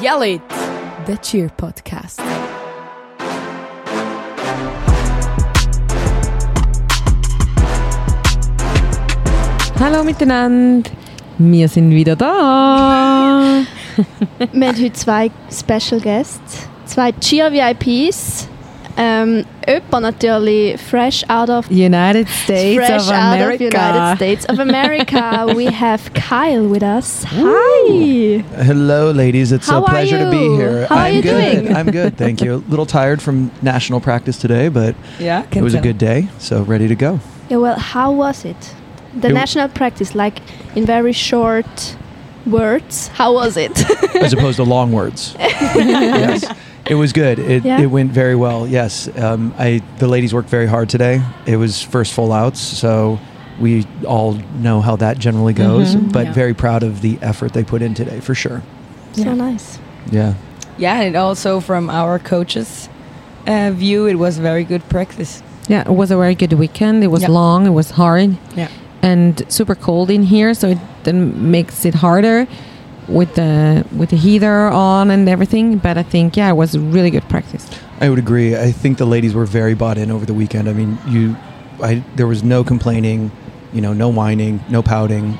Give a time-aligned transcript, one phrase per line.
[0.00, 0.42] Yell It!
[1.06, 2.20] The Cheer Podcast.
[9.80, 10.88] Hallo miteinander,
[11.38, 13.62] wir sind wieder da.
[14.52, 18.46] Wir haben heute zwei Special Guests, zwei Cheer VIPs.
[19.00, 23.64] Ähm, jemand natürlich fresh out of United States fresh of out of America.
[23.64, 25.46] United States of America.
[25.56, 27.22] we have Kyle with us.
[27.22, 28.42] Hi.
[28.64, 29.52] Hello, ladies.
[29.52, 30.86] It's How a pleasure to be here.
[30.88, 31.62] How are I'm you good.
[31.62, 31.76] doing?
[31.76, 32.16] I'm good.
[32.16, 32.54] Thank you.
[32.54, 36.62] A little tired from national practice today, but Yeah, it was a good day, so
[36.64, 37.20] ready to go.
[37.48, 38.74] Yeah, well, how was it?
[39.20, 40.40] The It- national practice, like
[40.74, 41.96] in very short
[42.46, 43.78] words, how was it?
[44.16, 45.36] As opposed to long words.
[45.38, 46.44] yes.
[46.88, 47.38] It was good.
[47.38, 47.80] It, Yeah?
[47.80, 48.66] it went very well.
[48.66, 49.08] Yes.
[49.18, 51.20] Um, I the ladies worked very hard today.
[51.46, 53.18] It was first full outs, so
[53.60, 55.96] we all know how that generally goes.
[55.96, 56.12] Mhm.
[56.12, 56.32] But Yeah.
[56.32, 58.62] very proud of the effort they put in today, for sure.
[59.12, 59.34] so Yeah.
[59.34, 59.78] nice.
[60.12, 60.34] Yeah.
[60.78, 62.88] Yeah, and also from our coaches'
[63.48, 65.42] uh, view, it was very good practice.
[65.66, 67.02] Yeah, it was a very good weekend.
[67.02, 67.30] It was Yeah.
[67.30, 68.68] long, it was hard, Yeah.
[69.02, 72.46] and super cold in here, so it then makes it harder
[73.08, 75.78] with the with the heater on and everything.
[75.78, 77.68] But I think yeah, it was really good practice.
[78.00, 78.56] I would agree.
[78.56, 80.68] I think the ladies were very bought in over the weekend.
[80.68, 81.36] I mean, you,
[81.82, 83.32] I, there was no complaining,
[83.72, 85.36] you know, no whining, no pouting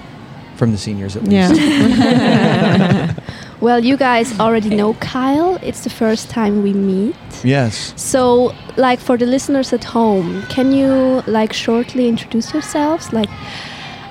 [0.57, 1.55] from the seniors at least.
[1.61, 3.15] Yeah.
[3.61, 5.59] Well, you guys already know Kyle.
[5.63, 7.17] It's the first time we meet.
[7.43, 7.93] Yes.
[7.97, 13.13] So, like for the listeners at home, can you like shortly introduce yourselves?
[13.13, 13.29] Like,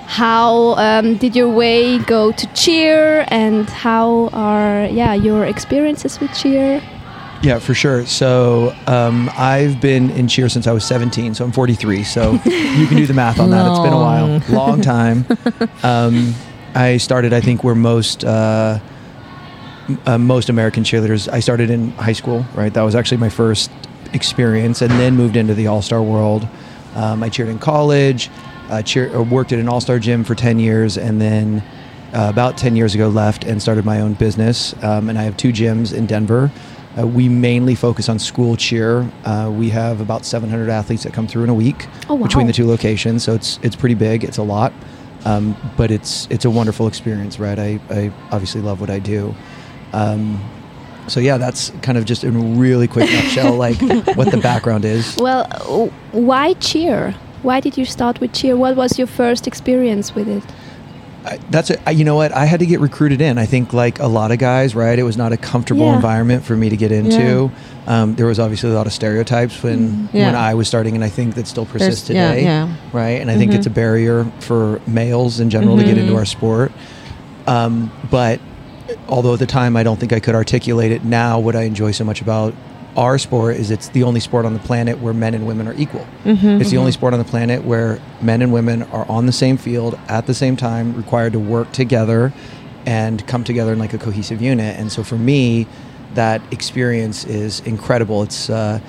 [0.07, 6.33] how um, did your way go to cheer, and how are yeah your experiences with
[6.33, 6.81] cheer?
[7.43, 8.05] Yeah, for sure.
[8.05, 12.03] So um, I've been in cheer since I was 17, so I'm 43.
[12.03, 13.69] So you can do the math on that.
[13.69, 14.41] It's been a while, Long.
[14.49, 15.25] long time.
[15.83, 16.33] Um,
[16.73, 18.79] I started, I think, where most uh,
[20.05, 21.27] uh, most American cheerleaders.
[21.31, 22.73] I started in high school, right?
[22.73, 23.69] That was actually my first
[24.13, 26.47] experience, and then moved into the All Star world.
[26.95, 28.29] Um, I cheered in college.
[28.69, 31.63] Uh, cheer, uh, worked at an All Star gym for 10 years, and then
[32.13, 34.73] uh, about 10 years ago left and started my own business.
[34.83, 36.51] Um, and I have two gyms in Denver.
[36.99, 39.09] Uh, we mainly focus on school cheer.
[39.23, 42.25] Uh, we have about 700 athletes that come through in a week Oh, wow.
[42.25, 44.23] between the two locations, so it's it's pretty big.
[44.23, 44.73] It's a lot,
[45.23, 47.59] um, but it's it's a wonderful experience, right?
[47.59, 49.35] I, I obviously love what I do.
[49.93, 50.43] Um,
[51.07, 53.79] so yeah, that's kind of just in a really quick nutshell, like
[54.17, 55.15] what the background is.
[55.17, 55.45] Well,
[56.11, 57.13] why cheer?
[57.47, 58.57] Why did you start with cheer?
[58.57, 60.43] What was your first experience with it?
[61.23, 63.37] I, that's a, I- you know what I had to get recruited in.
[63.37, 64.99] I think like a lot of guys, right?
[64.99, 65.95] It was not a comfortable Yeah.
[65.95, 67.49] environment for me to get into.
[67.87, 70.17] Um, there was obviously a lot of stereotypes when Mm-hmm.
[70.17, 70.25] Yeah.
[70.25, 72.67] when I was starting, and I think that still persists There's- today, yeah.
[72.91, 73.21] right?
[73.21, 73.55] And I think Mhm.
[73.59, 76.17] it's a barrier for males in general to get into Mhm.
[76.17, 76.73] our sport.
[77.47, 78.41] Um, but
[79.07, 81.91] although at the time I don't think I could articulate it, now what I enjoy
[81.91, 82.53] so much about
[82.97, 85.75] our sport is it's the only sport on the planet where men and women are
[85.77, 86.05] equal.
[86.25, 86.59] Mhm.
[86.59, 89.55] It's the only sport on the planet where men and women are on the same
[89.55, 92.33] field at the same time, required to work together
[92.87, 94.75] and come together in like a cohesive unit.
[94.79, 95.67] And so for me,
[96.15, 98.23] that experience is incredible.
[98.23, 98.79] It's uh,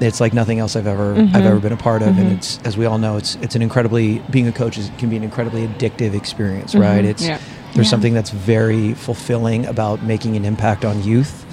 [0.00, 1.34] it's like nothing else I've ever I've Mhm.
[1.46, 2.36] ever been a part of, and Mhm.
[2.36, 5.16] it's as we all know, it's it's an incredibly being a coach is, can be
[5.16, 7.04] an incredibly addictive experience, right?
[7.04, 7.08] Mhm.
[7.10, 7.38] It's Yeah.
[7.74, 7.90] there's Yeah.
[7.90, 11.44] something that's very fulfilling about making an impact on youth,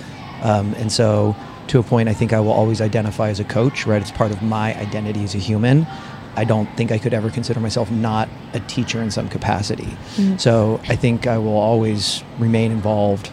[0.44, 1.36] um, and so
[1.72, 4.02] to a point, I think I will always identify as a coach, right?
[4.02, 5.88] It's part of my identity as a human.
[6.36, 9.88] I don't think I could ever consider myself not a teacher in some capacity.
[10.18, 10.40] Mhm.
[10.40, 13.30] So I think I will always remain involved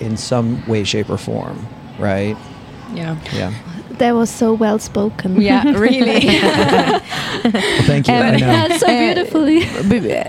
[0.00, 1.66] in some way, shape, or form,
[1.98, 2.36] right?
[2.94, 3.16] Yeah.
[3.32, 3.52] Yeah.
[3.98, 5.40] That was so well spoken.
[5.40, 6.40] Yeah, really.
[7.46, 8.14] Well, thank you.
[8.14, 8.76] I And- know.
[8.78, 9.60] So Uh, beautifully.
[9.88, 10.22] B-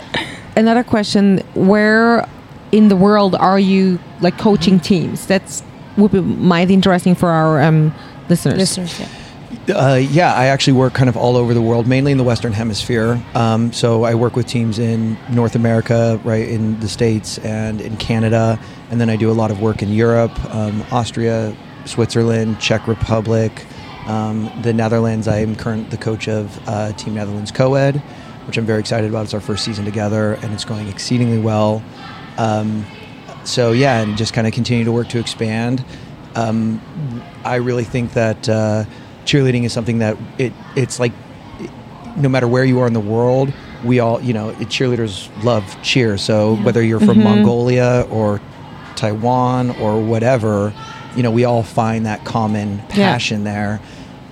[0.55, 2.27] Another question: Where
[2.71, 5.25] in the world are you like coaching teams?
[5.27, 5.63] That's
[5.97, 7.93] would be might interesting for our um,
[8.29, 8.57] listeners.
[8.57, 9.09] Listeners, yeah.
[9.69, 12.53] Uh, yeah, I actually work kind of all over the world, mainly in the Western
[12.53, 13.21] Hemisphere.
[13.33, 17.97] Um, so I work with teams in North America, right, in the States and in
[17.97, 18.59] Canada.
[18.89, 21.55] And then I do a lot of work in Europe, um, Austria,
[21.85, 23.65] Switzerland, Czech Republic,
[24.05, 25.27] um, the Netherlands.
[25.27, 27.97] I am current the coach of uh, Team Netherlands Co-ed,
[28.47, 29.25] which I'm very excited about.
[29.25, 31.83] It's our first season together, and it's going exceedingly well.
[32.37, 32.85] Um,
[33.47, 35.83] so yeah, and just kind of continue to work to expand.
[36.35, 36.81] Um,
[37.43, 38.85] I really think that uh,
[39.25, 41.13] cheerleading is something that it it's like
[42.17, 43.51] no matter where you are in the world,
[43.83, 46.17] we all you know it, cheerleaders love cheer.
[46.17, 46.63] So Yeah.
[46.65, 47.23] whether you're from Mhm.
[47.23, 48.39] Mongolia or
[48.95, 50.73] Taiwan or whatever,
[51.15, 53.11] you know we all find that common Yeah.
[53.11, 53.79] passion there.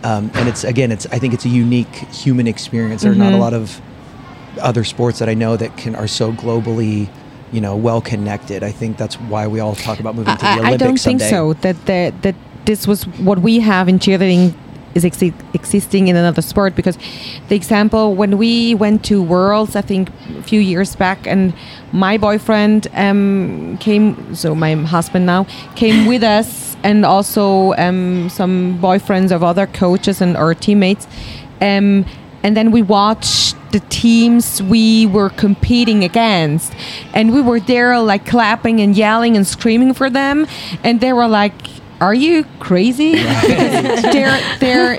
[0.04, 3.02] Um, and it's again, it's I think it's a unique human experience.
[3.04, 3.40] There are not a Mhm.
[3.40, 3.82] lot of
[4.62, 7.08] other sports that I know that can are so globally
[7.52, 8.64] you know, well connected.
[8.64, 11.00] I think that's why we all talk about moving to the I, Olympics I don't
[11.00, 11.54] think so.
[11.54, 14.56] That that that this was what we have in cheerleading
[14.96, 16.98] is exi- existing in another sport because
[17.50, 21.54] the example when we went to Worlds, I think a few years back, and
[21.92, 25.44] my boyfriend um, came, so my husband now
[25.76, 31.08] came with us, and also um, some boyfriends of other coaches and our teammates,
[31.62, 32.06] um,
[32.46, 36.72] and then we watched the teams we were competing against
[37.14, 40.46] and we were there like clapping and yelling and screaming for them
[40.84, 41.54] and they were like
[42.00, 44.98] are you crazy because they're they're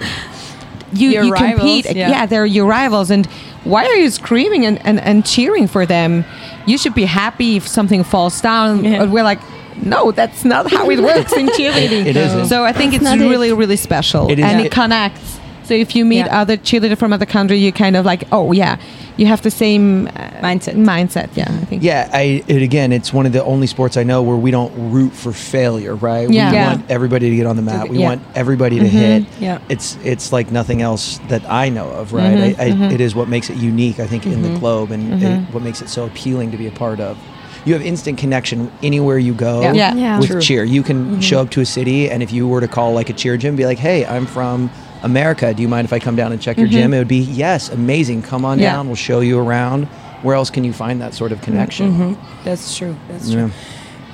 [0.93, 2.08] you, Your you rivals, compete yeah.
[2.10, 2.26] yeah.
[2.26, 3.26] they're your rivals and
[3.64, 6.25] why are you screaming and, and, and cheering for them
[6.66, 9.02] you should be happy if something falls down Yeah.
[9.04, 9.40] And we're like
[9.82, 12.46] no that's not how it works in cheerleading It isn't.
[12.46, 13.28] so i think That's it's not it.
[13.31, 14.66] really really special It is- and Yeah.
[14.66, 15.35] it connects
[15.66, 16.40] so if you meet Yeah.
[16.40, 18.76] other cheerleader from other country you kind of like oh yeah
[19.16, 20.10] you have the same uh,
[20.42, 20.74] Mindset.
[20.92, 24.02] mindset yeah i think Yeah, I it, again, it's one of the only sports I
[24.04, 26.28] know where we don't root for failure, right?
[26.30, 26.50] Yeah.
[26.50, 26.66] We Yeah.
[26.74, 27.88] want everybody to get on the mat.
[27.88, 28.08] We yeah.
[28.10, 29.24] want everybody to hit.
[29.40, 29.58] Yeah.
[29.68, 32.36] It's it's like nothing else that I know of, right?
[32.36, 32.92] Mhm, I, I, mhm.
[32.92, 35.52] It is what makes it unique, I think, in the globe, and it, Mhm.
[35.54, 37.16] what makes it so appealing to be a part of.
[37.64, 39.72] You have instant connection anywhere you go Yeah.
[39.72, 39.94] Yeah.
[39.94, 40.19] Yeah.
[40.20, 40.40] with True.
[40.40, 40.64] cheer.
[40.64, 43.14] You can show up to a city, and if you were to call like a
[43.14, 44.70] cheer gym, be like, "Hey, I'm from."
[45.02, 46.93] America, do you mind if I come down and check your gym?
[46.94, 48.22] It would be yes, amazing.
[48.22, 48.72] Come on Yeah.
[48.72, 48.87] down.
[48.87, 49.84] We'll show you around.
[50.22, 51.93] Where else can you find that sort of connection?
[51.93, 52.12] hmm
[52.44, 52.96] That's true.
[53.08, 53.34] That's Yeah.
[53.43, 53.50] true.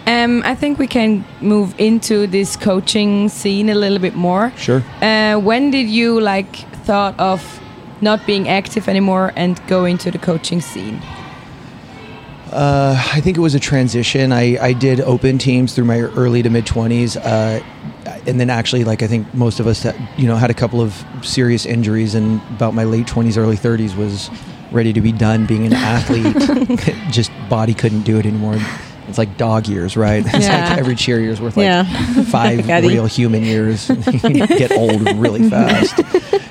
[0.06, 4.52] Um, I think we can move into this coaching scene a little bit more.
[4.56, 4.82] Sure.
[5.00, 7.61] Uh, when did you like thought of
[8.00, 11.00] not being active anymore and go into the coaching scene?
[12.52, 14.32] Uh, I think it was a transition.
[14.32, 17.17] I, I did open teams through my early to mid 20s.
[17.17, 17.61] Uh,
[18.26, 20.80] and then actually, like, I think most of us, that, you know, had a couple
[20.80, 22.14] of serious injuries.
[22.14, 24.30] And about my late 20s, early 30s was
[24.70, 26.94] ready to be done being an athlete.
[27.10, 28.56] Just body couldn't do it anymore.
[29.08, 30.24] It's like dog years, right?
[30.34, 30.69] It's Yeah.
[30.70, 31.84] like every cheer year is worth like Yeah.
[32.24, 33.88] five real human years.
[33.88, 36.00] Get old really fast.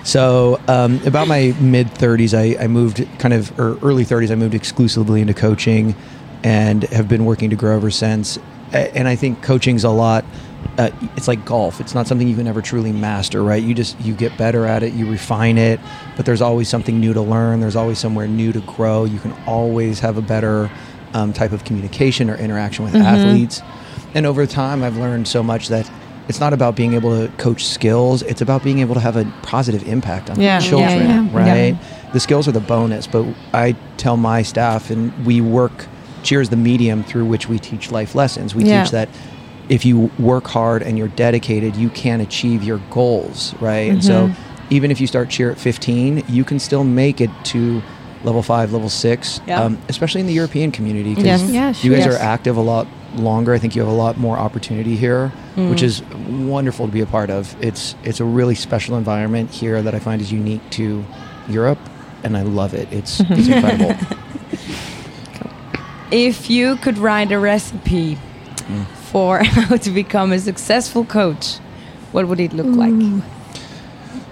[0.06, 4.35] So um, about my mid 30s, I, I moved kind of, or early 30s, I
[4.35, 5.95] moved exclusively into coaching
[6.44, 8.38] and have been working to grow ever since.
[8.73, 10.20] And I think coaching's a lot.
[10.77, 11.81] Uh, it's like golf.
[11.81, 13.62] It's not something you can ever truly master, right?
[13.62, 15.79] You just you get better at it, you refine it,
[16.15, 17.59] but there's always something new to learn.
[17.59, 19.03] There's always somewhere new to grow.
[19.03, 20.71] You can always have a better
[21.13, 23.62] um, type of communication or interaction with athletes.
[24.13, 25.89] And over time, I've learned so much that
[26.29, 28.21] it's not about being able to coach skills.
[28.23, 30.59] It's about being able to have a positive impact on Yeah.
[30.59, 31.38] children, Yeah, yeah.
[31.71, 32.13] right?
[32.13, 35.88] The skills are the bonus, but I tell my staff, and we work.
[36.23, 38.53] Cheers is the medium through which we teach life lessons.
[38.56, 39.09] We teach that
[39.69, 43.90] if you work hard and you're dedicated, you can achieve your goals, right?
[43.92, 44.31] And so,
[44.69, 47.81] even if you start cheer at 15, you can still make it to
[48.24, 49.62] level five, level six, Yeah.
[49.63, 51.16] um, especially in the European community.
[51.16, 51.44] 'cause Yes.
[51.50, 52.13] Yeah, you guys sure.
[52.13, 53.54] are active a lot longer.
[53.54, 57.06] I think you have a lot more opportunity here, which is wonderful to be a
[57.06, 57.56] part of.
[57.60, 61.04] It's it's a really special environment here that I find is unique to
[61.50, 61.80] Europe,
[62.24, 62.88] and I love it.
[62.92, 63.96] It's it's incredible.
[66.12, 68.18] If you could write a recipe
[68.69, 68.86] Mm.
[69.12, 71.58] For how to become a successful coach,
[72.12, 73.24] what would it look like?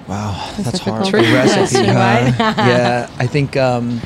[0.08, 1.12] Wow, that's, difficult.
[1.12, 1.26] hard.
[1.26, 2.34] A recipe, Question, huh?
[2.40, 4.02] yeah, I think um,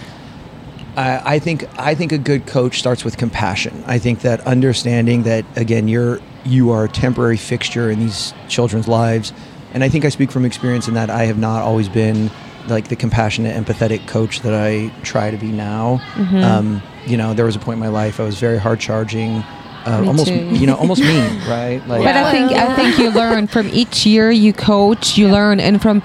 [0.98, 3.84] I, I think I think a good coach starts with compassion.
[3.88, 8.88] I think that understanding that again, you're you are a temporary fixture in these children's
[8.88, 9.31] lives,
[9.74, 12.30] and I think I speak from experience in that I have not always been
[12.68, 16.02] like the compassionate, empathetic coach that I try to be now.
[16.16, 16.38] Mm-hmm.
[16.38, 19.44] Um, you know, there was a point in my life I was very hard charging.
[19.85, 20.33] Uh, almost, too.
[20.33, 21.81] you know, almost mean, right?
[21.87, 25.59] Like, But I think I think you learn from each year you coach, you learn,
[25.59, 26.02] and from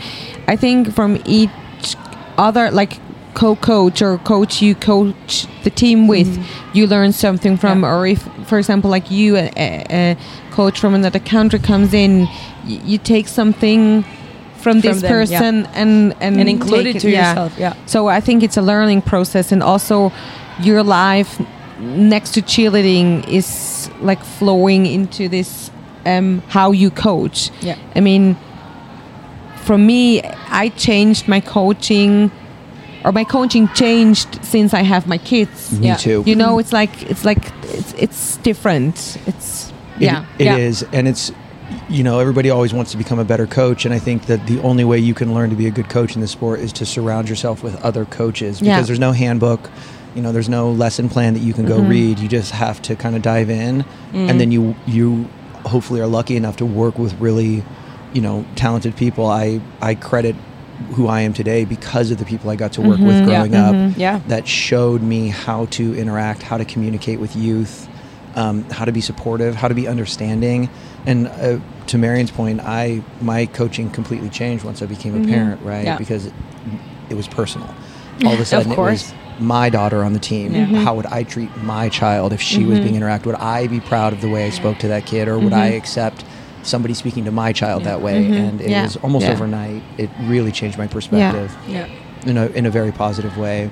[0.49, 1.51] I think from each
[2.37, 2.99] other like
[3.35, 7.83] co-coach or coach you coach the team with, you learn something from.
[7.83, 7.95] Yeah.
[7.95, 10.17] Or if, for example, like you, a, a,
[10.51, 14.05] coach from another country comes in, y- you take something
[14.57, 15.09] from this them, yeah.
[15.09, 17.75] person and and, And include it to yourself, yeah.
[17.87, 20.13] So I think it's a learning process, and also
[20.61, 21.41] your life
[21.81, 25.71] next to cheerleading is like flowing into this
[26.07, 27.51] um, how you coach.
[27.61, 27.77] Yeah.
[27.95, 28.37] I mean,
[29.65, 32.31] for me, I changed my coaching,
[33.05, 35.79] or my coaching changed since I have my kids.
[35.79, 35.97] me Yeah.
[35.97, 36.23] too.
[36.27, 39.19] You know, it's like it's like it's it's different.
[39.27, 40.25] It's It- yeah.
[40.39, 40.57] it Yeah.
[40.57, 41.33] is, and it's
[41.91, 44.59] you know everybody always wants to become a better coach, and I think that the
[44.61, 46.87] only way you can learn to be a good coach in the sport is to
[46.87, 48.81] surround yourself with other coaches because Yeah.
[48.83, 49.69] there's no handbook.
[50.19, 51.89] You know, there's no lesson plan that you can go Mhm.
[51.89, 52.19] read.
[52.19, 54.29] You just have to kind of dive in, Mm.
[54.29, 55.27] and then you you
[55.65, 57.63] hopefully are lucky enough to work with really,
[58.13, 59.27] you know, talented people.
[59.29, 60.35] I I credit
[60.95, 63.25] who I am today because of the people I got to work with Yeah.
[63.27, 64.19] growing up Yeah.
[64.27, 67.87] that showed me how to interact, how to communicate with youth,
[68.35, 70.69] um, how to be supportive, how to be understanding.
[71.07, 75.61] And uh, to Marion's point, I my coaching completely changed once I became a parent,
[75.65, 75.85] right?
[75.85, 75.97] Yeah.
[75.97, 76.33] Because it,
[77.09, 77.69] it was personal.
[78.25, 78.91] All of a Of sudden, it course.
[79.13, 80.53] was my daughter on the team.
[80.55, 80.67] Yeah.
[80.83, 83.27] How would I treat my child if she was being interacted?
[83.27, 85.67] Would I be proud of the way I spoke to that kid, or would I
[85.69, 86.25] accept
[86.63, 88.25] somebody speaking to my child that way?
[88.27, 88.83] And it Yeah.
[88.83, 89.33] was almost Yeah.
[89.33, 89.83] overnight.
[89.97, 91.87] It really changed my perspective Yeah.
[92.27, 93.71] in a in a very positive way.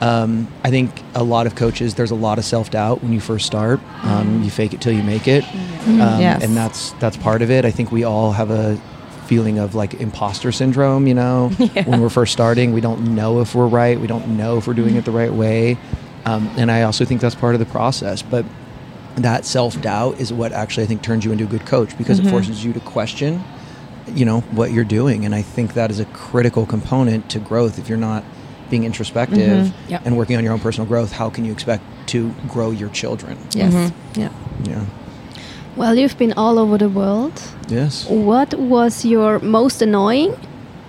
[0.00, 3.20] Um, I think a lot of coaches, there's a lot of self doubt when you
[3.20, 3.78] first start.
[4.02, 5.44] Um, you fake it till you make it,
[5.86, 6.42] um, Yes.
[6.42, 7.64] and that's that's part of it.
[7.64, 8.76] I think we all have a
[9.32, 11.06] feeling of like imposter syndrome.
[11.06, 11.48] You know,
[11.86, 13.98] when we're first starting, we don't know if we're right.
[13.98, 15.78] We don't know if we're doing it the right way,
[16.26, 18.20] um, and I also think that's part of the process.
[18.20, 18.44] But
[19.16, 22.18] that self doubt is what actually I think turns you into a good coach because
[22.18, 23.42] it forces you to question,
[24.14, 25.24] you know, what you're doing.
[25.24, 27.78] And I think that is a critical component to growth.
[27.78, 28.24] If you're not
[28.68, 30.02] being introspective Yep.
[30.06, 33.36] and working on your own personal growth, how can you expect to grow your children?
[33.52, 33.72] Yes.
[33.72, 34.20] Mm-hmm.
[34.20, 34.32] Yeah.
[34.64, 34.84] Yeah.
[35.76, 37.40] Well, you've been all over the world.
[37.68, 38.06] Yes.
[38.08, 40.36] What was your most annoying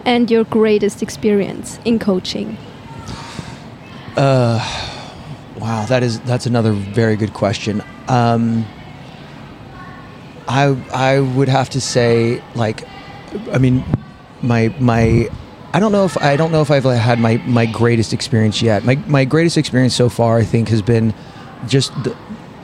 [0.06, 2.58] and your greatest experience in coaching?
[4.18, 4.60] Uh,
[5.58, 7.82] wow, that is that's another very good question.
[8.10, 8.66] Um,
[10.48, 12.84] I I would have to say like,
[13.52, 13.84] I mean,
[14.42, 15.30] my my.
[15.76, 18.84] I don't know if I don't know if I've had my, my greatest experience yet.
[18.84, 21.16] My my greatest experience so far, I think, has been
[21.68, 22.16] just the,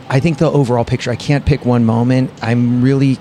[0.10, 1.12] I think the overall picture.
[1.12, 2.32] I can't pick one moment.
[2.42, 3.18] I'm really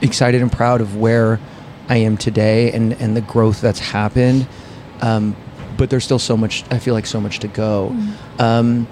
[0.00, 1.40] excited and proud of where
[1.88, 4.46] I am today and, and the growth that's happened.
[5.00, 5.36] Um,
[5.76, 7.94] but there's still so much, I feel like so much to go.
[8.38, 8.86] Um,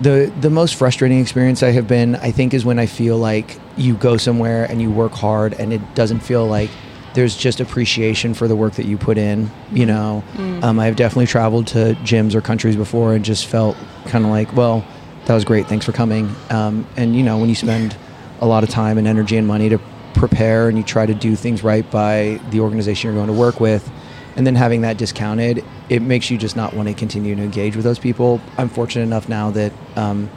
[0.00, 3.58] the, the most frustrating experience I have been, I think, is when I feel like
[3.78, 6.68] you go somewhere and you work hard and it doesn't feel like
[7.14, 9.50] there's just appreciation for the work that you put in.
[9.72, 10.22] You know,
[10.62, 14.52] um, I've definitely traveled to gyms or countries before and just felt kind of like,
[14.52, 14.84] well,
[15.26, 15.66] that was great.
[15.66, 16.34] Thanks for coming.
[16.50, 17.96] Um, and you know, when you spend
[18.40, 19.78] a lot of time and energy and money to
[20.14, 23.60] prepare and you try to do things right by the organization you're going to work
[23.60, 23.90] with,
[24.36, 27.74] and then having that discounted, it makes you just not want to continue to engage
[27.74, 28.40] with those people.
[28.58, 30.28] I'm fortunate enough now that um,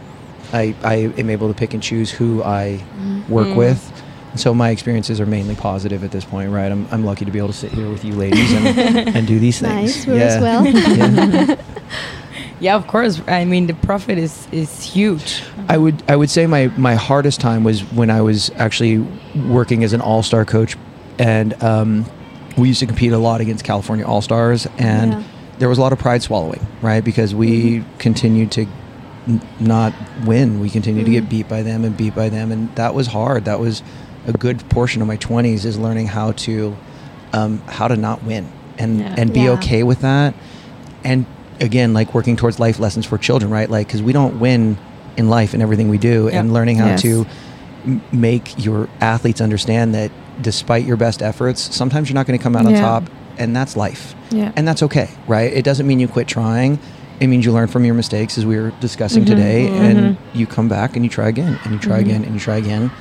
[0.53, 2.81] I, I am able to pick and choose who I
[3.27, 4.03] work with.
[4.35, 6.71] So my experiences are mainly positive at this point, right?
[6.71, 9.37] I'm, I'm lucky to be able to sit here with you ladies and, and do
[9.39, 10.07] these Nice, things.
[10.07, 10.65] we're as well.
[11.57, 11.61] Yeah.
[12.59, 13.21] Yeah, of course.
[13.27, 15.43] I mean, the profit is is huge.
[15.69, 18.99] I would I would say my my hardest time was when I was actually
[19.47, 20.75] working as an all star coach,
[21.17, 22.05] and um,
[22.57, 25.23] we used to compete a lot against California All Stars, and Yeah.
[25.59, 27.03] there was a lot of pride swallowing, right?
[27.03, 28.65] Because we continued to
[29.27, 29.93] n- not
[30.25, 33.07] win, we continued to get beat by them and beat by them, and that was
[33.07, 33.45] hard.
[33.45, 33.83] That was
[34.27, 36.75] a good portion of my twenties is learning how to
[37.31, 38.47] um, how to not win
[38.77, 39.15] and Yeah.
[39.17, 39.51] and be Yeah.
[39.51, 40.33] okay with that,
[41.05, 41.25] and
[41.61, 43.69] again, like working towards life lessons for children, right?
[43.69, 44.77] Like because we don't win
[45.17, 47.01] in life and everything we do, and learning how Yes.
[47.01, 47.25] to
[47.85, 50.11] m- make your athletes understand that
[50.41, 53.03] despite your best efforts, sometimes you're not going to come out on top,
[53.37, 54.51] and that's life, Yeah.
[54.55, 55.51] and that's okay, right?
[55.51, 56.79] It doesn't mean you quit trying.
[57.19, 59.27] It means you learn from your mistakes, as we were discussing Mhm.
[59.27, 59.79] today, Mhm.
[59.81, 62.01] and you come back and you try again, and you try Mhm.
[62.01, 62.91] again, and you try again,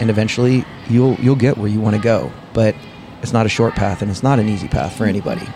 [0.00, 2.30] and eventually you'll you'll get where you want to go.
[2.54, 2.74] But
[3.22, 5.46] it's not a short path, and it's not an easy path for anybody.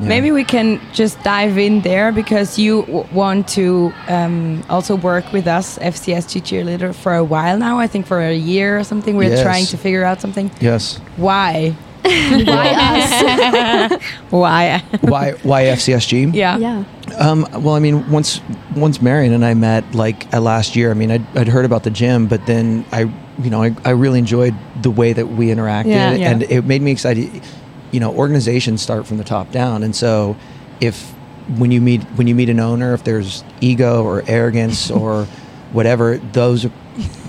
[0.00, 0.08] Yeah.
[0.08, 5.30] Maybe we can just dive in there because you w- want to um, also work
[5.32, 7.78] with us, FCSG cheerleader, for a while now.
[7.78, 9.16] I think for a year or something.
[9.16, 9.42] We're Yes.
[9.42, 10.50] trying to figure out something.
[10.60, 10.98] Yes.
[11.16, 11.74] Why?
[12.02, 14.02] Why us?
[14.30, 14.82] Why?
[15.02, 16.34] Why why FCSG?
[16.34, 16.56] Yeah.
[16.56, 16.84] yeah.
[17.18, 18.40] Um, well, I mean, once
[18.74, 20.90] once Marion and I met, like uh, last year.
[20.90, 23.00] I mean, I'd, I'd heard about the gym, but then I,
[23.42, 26.14] you know, I, I really enjoyed the way that we interacted, Yeah.
[26.14, 26.30] Yeah.
[26.30, 27.42] and it made me excited.
[27.90, 30.36] You know, organizations start from the top down, and so
[30.80, 31.12] if
[31.58, 35.24] when you meet when you meet an owner, if there's ego or arrogance or
[35.72, 36.66] whatever, those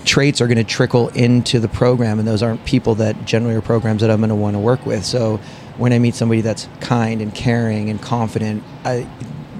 [0.04, 3.62] traits are going to trickle into the program, and those aren't people that generally are
[3.62, 5.04] programs that I'm going to want to work with.
[5.04, 5.38] So
[5.76, 9.08] when I meet somebody that's kind and caring and confident, I,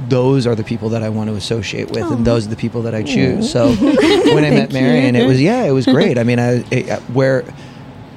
[0.08, 2.82] those are the people that I want to associate with, and those are the people
[2.82, 3.50] that I choose.
[3.50, 6.18] So when I met Marion, it was yeah, it was great.
[6.18, 7.42] I mean, I, it, where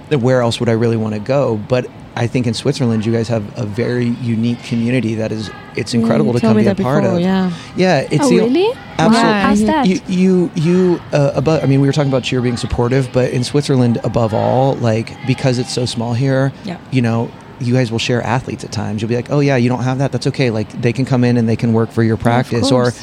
[0.10, 1.58] where else would I really want to go?
[1.58, 5.94] But I think in Switzerland, you guys have a very unique community that is it's
[5.94, 7.20] incredible you to come be a part before, of.
[7.22, 7.52] yeah.
[7.76, 8.08] yeah.
[8.10, 8.72] It's oh, the, really?
[8.98, 9.24] Absolutely.
[9.24, 9.42] Why?
[9.42, 9.88] How's You- that?
[9.88, 13.32] you you you uh, above i mean we were talking about cheer being supportive but
[13.32, 16.78] in switzerland above all like because it's so small here Yeah.
[16.92, 17.30] you know
[17.60, 19.98] you guys will share athletes at times you'll be like oh yeah you don't have
[19.98, 22.72] that that's okay like they can come in and they can work for your practice
[22.72, 22.94] or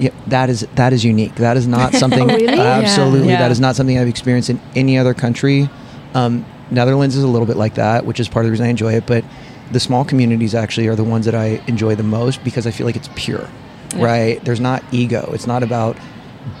[0.00, 2.58] yeah, that is that is unique that is not something Oh, really?
[2.58, 3.38] absolutely Yeah.
[3.38, 5.68] that is not something i've experienced in any other country
[6.14, 8.68] um, netherlands is a little bit like that which is part of the reason i
[8.70, 9.24] enjoy it but
[9.72, 12.86] the small communities actually are the ones that I enjoy the most because I feel
[12.86, 13.48] like it's pure,
[13.96, 14.38] right?
[14.44, 15.28] There's not ego.
[15.34, 15.96] It's not about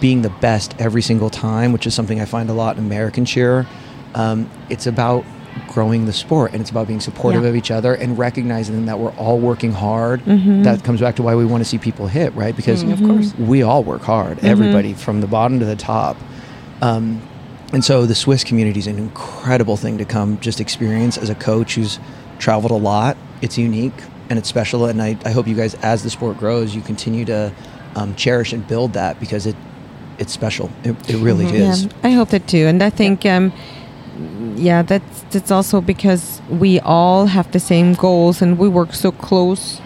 [0.00, 3.24] being the best every single time, which is something I find a lot in American
[3.24, 3.64] cheer.
[4.16, 5.24] Um, it's about
[5.68, 7.50] growing the sport and it's about being supportive Yeah.
[7.50, 10.24] of each other and recognizing that we're all working hard.
[10.24, 10.64] Mhm.
[10.64, 12.56] That comes back to why we want to see people hit, right?
[12.56, 13.34] Because Mm, of course.
[13.38, 16.16] we all work hard, everybody from the bottom to the top.
[16.82, 17.20] Um,
[17.72, 21.34] and so the Swiss community is an incredible thing to come just experience as a
[21.34, 21.98] coach who's
[22.38, 23.16] traveled a lot.
[23.42, 23.94] It's unique
[24.30, 24.86] and it's special.
[24.86, 27.52] And I, I hope you guys, as the sport grows, you continue to
[27.94, 29.56] um, cherish and build that because it
[30.18, 30.70] it's special.
[30.84, 31.84] It, it really is.
[31.84, 33.52] Yeah, I hope that too, and I think, um,
[34.56, 39.12] yeah, that's that's also because we all have the same goals and we work so
[39.12, 39.80] close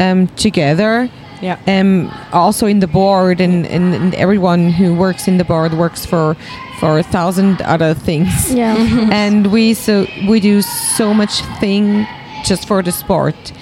[0.00, 1.10] um, together.
[1.40, 1.58] Yeah.
[1.66, 6.04] Um, also in the board, and, and, and everyone who works in the board works
[6.04, 6.36] for
[6.80, 8.52] for a thousand other things.
[8.54, 8.76] Yeah.
[9.12, 12.06] and we so we do so much thing
[12.44, 13.52] just for the sport,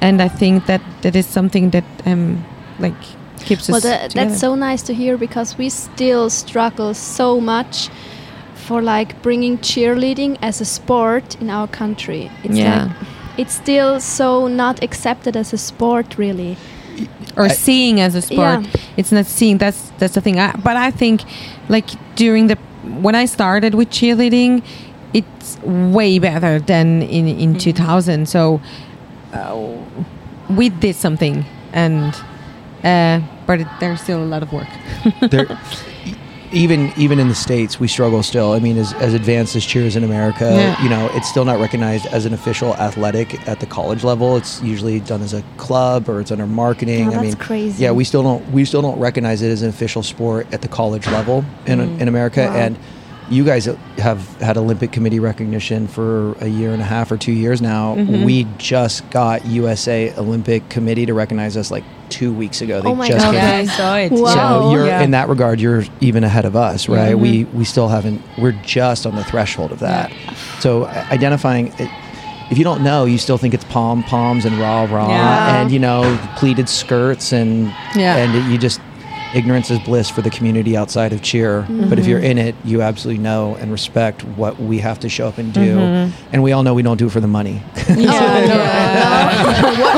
[0.00, 2.44] and I think that that is something that um
[2.78, 2.94] like
[3.44, 7.88] keeps well, us that, that's so nice to hear because we still struggle so much
[8.54, 12.30] for like bringing cheerleading as a sport in our country.
[12.44, 12.84] It's Yeah.
[12.84, 12.96] like
[13.38, 16.56] it's still so not accepted as a sport, really.
[17.36, 18.62] Or I- seeing as a sport.
[18.62, 18.80] Yeah.
[18.96, 19.58] It's not seeing.
[19.58, 20.38] That's that's the thing.
[20.40, 21.22] I, but I think,
[21.68, 22.56] like during the
[23.02, 24.62] when I started with cheerleading,
[25.12, 28.28] it's way better than in in 2000.
[28.28, 28.60] So
[29.32, 29.56] uh,
[30.50, 32.14] we did something, and
[32.84, 34.68] uh, but it, there's still a lot of work.
[35.30, 35.46] there,
[36.52, 38.52] even even in the states, we struggle still.
[38.52, 40.82] I mean, as, as advanced as cheers in America, Yeah.
[40.82, 44.36] you know, it's still not recognized as an official athletic at the college level.
[44.36, 47.06] It's usually done as a club or it's under marketing.
[47.06, 47.82] Oh, I that's mean, crazy.
[47.82, 50.68] yeah, we still don't we still don't recognize it as an official sport at the
[50.68, 52.00] college level in mm-hmm.
[52.00, 52.46] in America.
[52.46, 52.56] Wow.
[52.56, 52.78] And
[53.30, 53.66] you guys
[53.98, 57.94] have had Olympic Committee recognition for a year and a half or two years now.
[57.96, 58.24] Mm-hmm.
[58.24, 62.80] We just got USA Olympic Committee to recognize us like two weeks ago.
[62.80, 63.34] They Oh my just God.
[63.34, 64.12] came Yeah, I saw it.
[64.12, 64.60] Wow.
[64.62, 65.02] so you're Yeah.
[65.02, 67.14] in that regard, you're even ahead of us, right?
[67.14, 67.20] Mhm.
[67.20, 68.22] We we still haven't.
[68.38, 70.10] We're just on the threshold of that.
[70.60, 71.68] So identifying.
[71.78, 71.90] It,
[72.50, 75.60] if you don't know, you still think it's pom poms and rah rah, Yeah.
[75.60, 78.16] and you know pleated skirts and Yeah.
[78.16, 78.80] and it, you just
[79.34, 81.66] ignorance is bliss for the community outside of cheer.
[81.68, 85.28] But if you're in it, you absolutely know and respect what we have to show
[85.28, 85.78] up and do,
[86.32, 87.62] and we all know we don't do it for the money.
[87.88, 88.04] we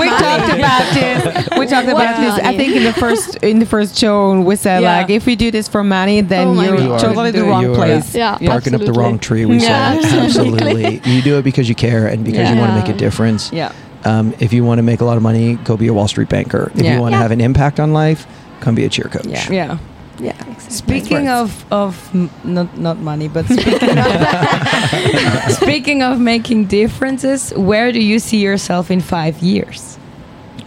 [0.08, 1.48] talked about this.
[1.58, 2.44] We talked What about this.
[2.44, 4.98] I think in the first in the first show we said Yeah.
[4.98, 6.82] like if we do this for money, then Oh you're God.
[6.84, 8.14] You are- totally the wrong are- place.
[8.14, 8.38] Yeah.
[8.40, 10.00] Barking up the wrong tree, we Yeah.
[10.00, 10.18] said.
[10.24, 11.00] Absolutely.
[11.04, 13.52] You do it because you care and because you want to make a difference.
[13.52, 13.72] Yeah.
[14.04, 16.28] Um, if you want to make a lot of money, go be a Wall Street
[16.30, 16.72] banker.
[16.74, 16.94] If Yeah.
[16.94, 17.22] you want to Yeah.
[17.22, 18.26] have an impact on life,
[18.60, 19.26] come be a cheer coach.
[19.26, 19.50] Yeah.
[19.50, 19.78] Yeah.
[20.18, 20.58] Yeah.
[20.58, 27.90] Speaking of of m- not not money, but speaking of, speaking of making differences, where
[27.92, 29.98] do you see yourself in five years?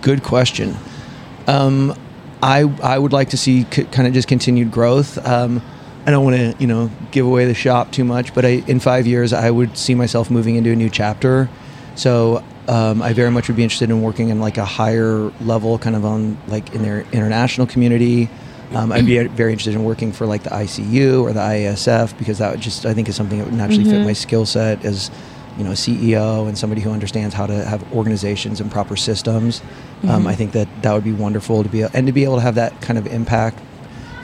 [0.02, 0.76] Good question.
[1.48, 1.94] Um,
[2.42, 5.18] I I would like to see c- kind of just continued growth.
[5.26, 5.62] Um,
[6.06, 8.80] I don't want to you know give away the shop too much, but I, in
[8.80, 11.48] five years I would see myself moving into a new chapter.
[11.96, 15.78] So um, I very much would be interested in working in like a higher level,
[15.78, 18.30] kind of on like in their international community.
[18.74, 22.40] Um, I'd be very interested in working for like the ICU or the IASF because
[22.40, 25.12] that would just I think is something that would naturally fit my skill set as
[25.58, 29.62] you know a CEO and somebody who understands how to have organizations and proper systems.
[30.08, 32.42] Um, I think that that would be wonderful to be and to be able to
[32.42, 33.60] have that kind of impact.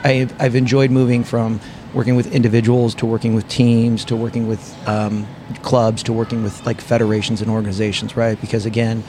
[0.04, 1.60] I've, I've enjoyed moving from
[1.94, 5.28] working with individuals to working with teams to working with um,
[5.64, 8.40] clubs to working with like federations and organizations, right?
[8.40, 9.04] Because again,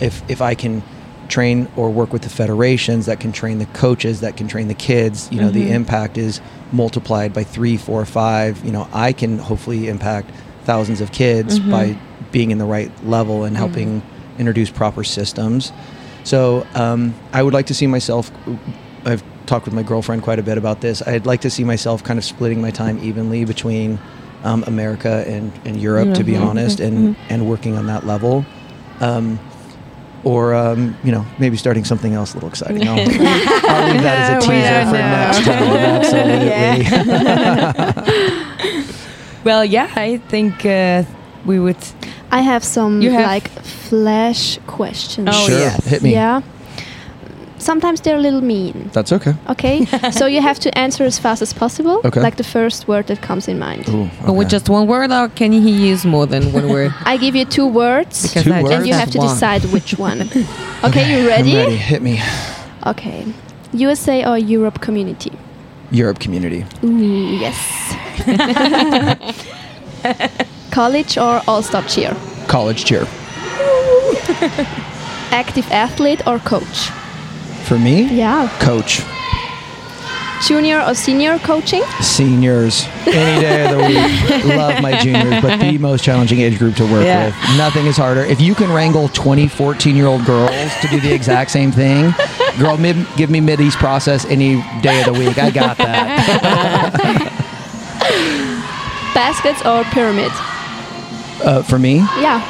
[0.00, 0.82] if if I can
[1.28, 4.74] train or work with the federations that can train the coaches that can train the
[4.74, 6.40] kids, you know, the impact is
[6.72, 8.64] multiplied by three, four, five.
[8.64, 10.30] You know, I can hopefully impact
[10.64, 11.96] thousands of kids by
[12.32, 14.02] being in the right level and helping
[14.38, 15.72] introduce proper systems.
[16.24, 18.30] So um, I would like to see myself.
[19.04, 21.02] I've talked with my girlfriend quite a bit about this.
[21.06, 23.98] I'd like to see myself kind of splitting my time evenly between
[24.44, 28.46] um, America and, and Europe, to be honest, and and working on that level.
[29.00, 29.38] Um,
[30.22, 32.86] or um, you know maybe starting something else a little exciting.
[32.86, 33.06] I'll, I'll
[33.92, 35.18] leave that as a teaser for know.
[35.18, 35.64] next time.
[37.96, 38.46] Absolutely.
[39.42, 41.02] Well, yeah, I think uh,
[41.44, 41.78] we would.
[42.30, 43.48] I have some have- like
[43.88, 45.28] flash questions.
[45.32, 45.84] Oh, sure, yes.
[45.86, 46.12] hit me.
[46.12, 46.42] Yeah.
[47.60, 48.90] Sometimes they're a little mean.
[48.92, 49.34] That's okay.
[49.50, 52.00] Okay, so you have to answer as fast as possible.
[52.04, 52.20] Okay.
[52.20, 53.88] Like the first word that comes in mind.
[53.88, 56.92] Ooh, But with just one word, or can he use more than one word?
[57.04, 58.74] I give you two words, Because Two I words?
[58.74, 59.28] and you have to one.
[59.28, 60.22] decide which one.
[60.84, 61.54] okay, you I'm ready?
[61.54, 61.76] ready.
[61.76, 62.18] Hit me.
[62.86, 63.24] Okay.
[63.72, 65.32] USA or Europe community?
[65.92, 66.64] Europe community.
[66.82, 67.58] Ooh, yes.
[70.70, 72.16] College or all stop cheer?
[72.48, 73.06] College cheer.
[75.30, 76.90] Active athlete or coach?
[77.70, 78.48] For me, Yeah.
[78.58, 79.00] coach.
[80.44, 81.84] Junior or senior coaching?
[82.00, 84.44] Seniors, any day of the week.
[84.56, 87.26] Love my juniors, but the most challenging age group to work Yeah.
[87.26, 87.34] with.
[87.56, 88.24] Nothing is harder.
[88.24, 92.12] If you can wrangle 20, 14 year old girls to do the exact same thing,
[92.58, 95.38] girl, mid, give me mid east process any day of the week.
[95.38, 97.30] I got that.
[99.14, 100.32] Baskets or pyramid?
[101.44, 102.42] Uh, for me, Yeah.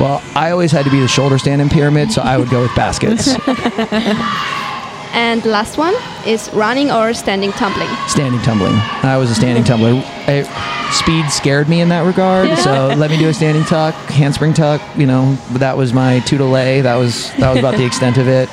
[0.00, 2.74] well, I always had to be the shoulder standing pyramid, so I would go with
[2.74, 3.34] baskets.
[5.12, 5.94] And last one
[6.26, 7.88] is running or standing tumbling.
[8.08, 8.74] standing tumbling.
[9.02, 9.90] I was a standing tumbler.
[10.26, 10.42] I,
[10.92, 14.80] speed scared me in that regard, so let me do a standing tuck, handspring tuck.
[14.96, 16.80] You know, that was my two to lay.
[16.80, 18.48] That was that was about the extent of it.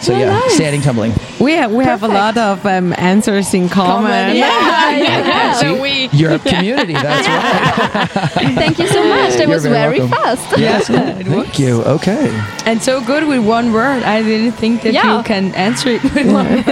[0.00, 0.54] So yeah, nice.
[0.54, 1.12] standing tumbling.
[1.38, 4.36] We have, we have a lot of um, answers in common.
[4.40, 5.52] Yeah, yeah.
[5.54, 6.92] See, Europe community.
[6.94, 8.54] That's right.
[8.54, 9.34] Thank you so much.
[9.34, 10.58] That You're was very very fast.
[10.58, 11.82] Yes, it thank you.
[11.82, 12.30] Okay.
[12.64, 14.02] And so good with one word.
[14.02, 15.18] I didn't think that Yeah.
[15.18, 16.64] you can answer it with one word.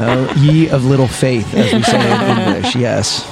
[0.00, 2.76] Oh, ye of little faith, as we say in English.
[2.76, 3.24] Yes.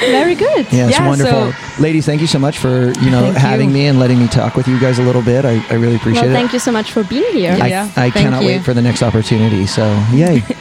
[0.00, 0.66] Very good.
[0.72, 1.52] Yes, Yeah, wonderful.
[1.52, 3.74] so- Ladies, thank you so much for you know Thank having you.
[3.74, 5.44] me and letting me talk with you guys a little bit.
[5.44, 6.34] I, I really appreciate Well, it.
[6.34, 7.52] thank you so much for being here.
[7.60, 7.84] I, Yeah.
[7.96, 8.48] I Thank cannot you.
[8.48, 9.66] wait for the next opportunity.
[9.66, 10.42] So, yay.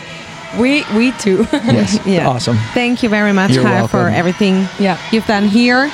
[0.59, 1.45] We we too.
[1.51, 1.99] Yes.
[2.05, 2.29] Yeah.
[2.29, 2.55] Awesome.
[2.73, 4.97] Thank you very much, Kai, for everything yeah.
[5.11, 5.91] you've done here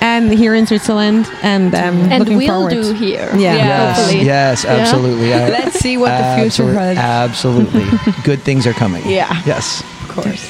[0.00, 1.26] and here in Switzerland.
[1.42, 2.70] And um, And looking we'll forward.
[2.72, 3.28] do here.
[3.36, 3.56] Yeah.
[3.56, 3.92] Yeah.
[3.94, 4.24] Hopefully.
[4.24, 4.70] Yes, Yeah.
[4.76, 5.34] absolutely.
[5.34, 6.98] I- Let's see what the future absolute- holds.
[6.98, 8.22] Absolutely.
[8.24, 9.04] Good things are coming.
[9.06, 9.28] Yeah.
[9.44, 9.82] Yes.
[9.82, 10.48] Of course.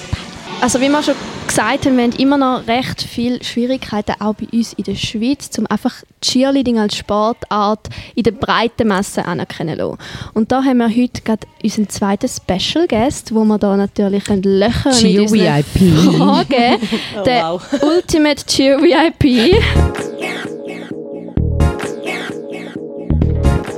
[0.62, 1.16] Also wie wir schon
[1.50, 5.50] gesagt haben, wir haben immer noch recht viele Schwierigkeiten, auch bei uns in der Schweiz,
[5.58, 9.98] um einfach Cheerleading als Sportart in der breiten Masse anerkennen zu lassen.
[10.34, 14.42] Und da haben wir heute gerade unseren zweiten Special Guest, wo wir da natürlich können
[14.42, 16.16] löchern Cheer mit VIP.
[16.16, 16.88] Fragen.
[17.26, 19.60] der Ultimate Cheer VIP.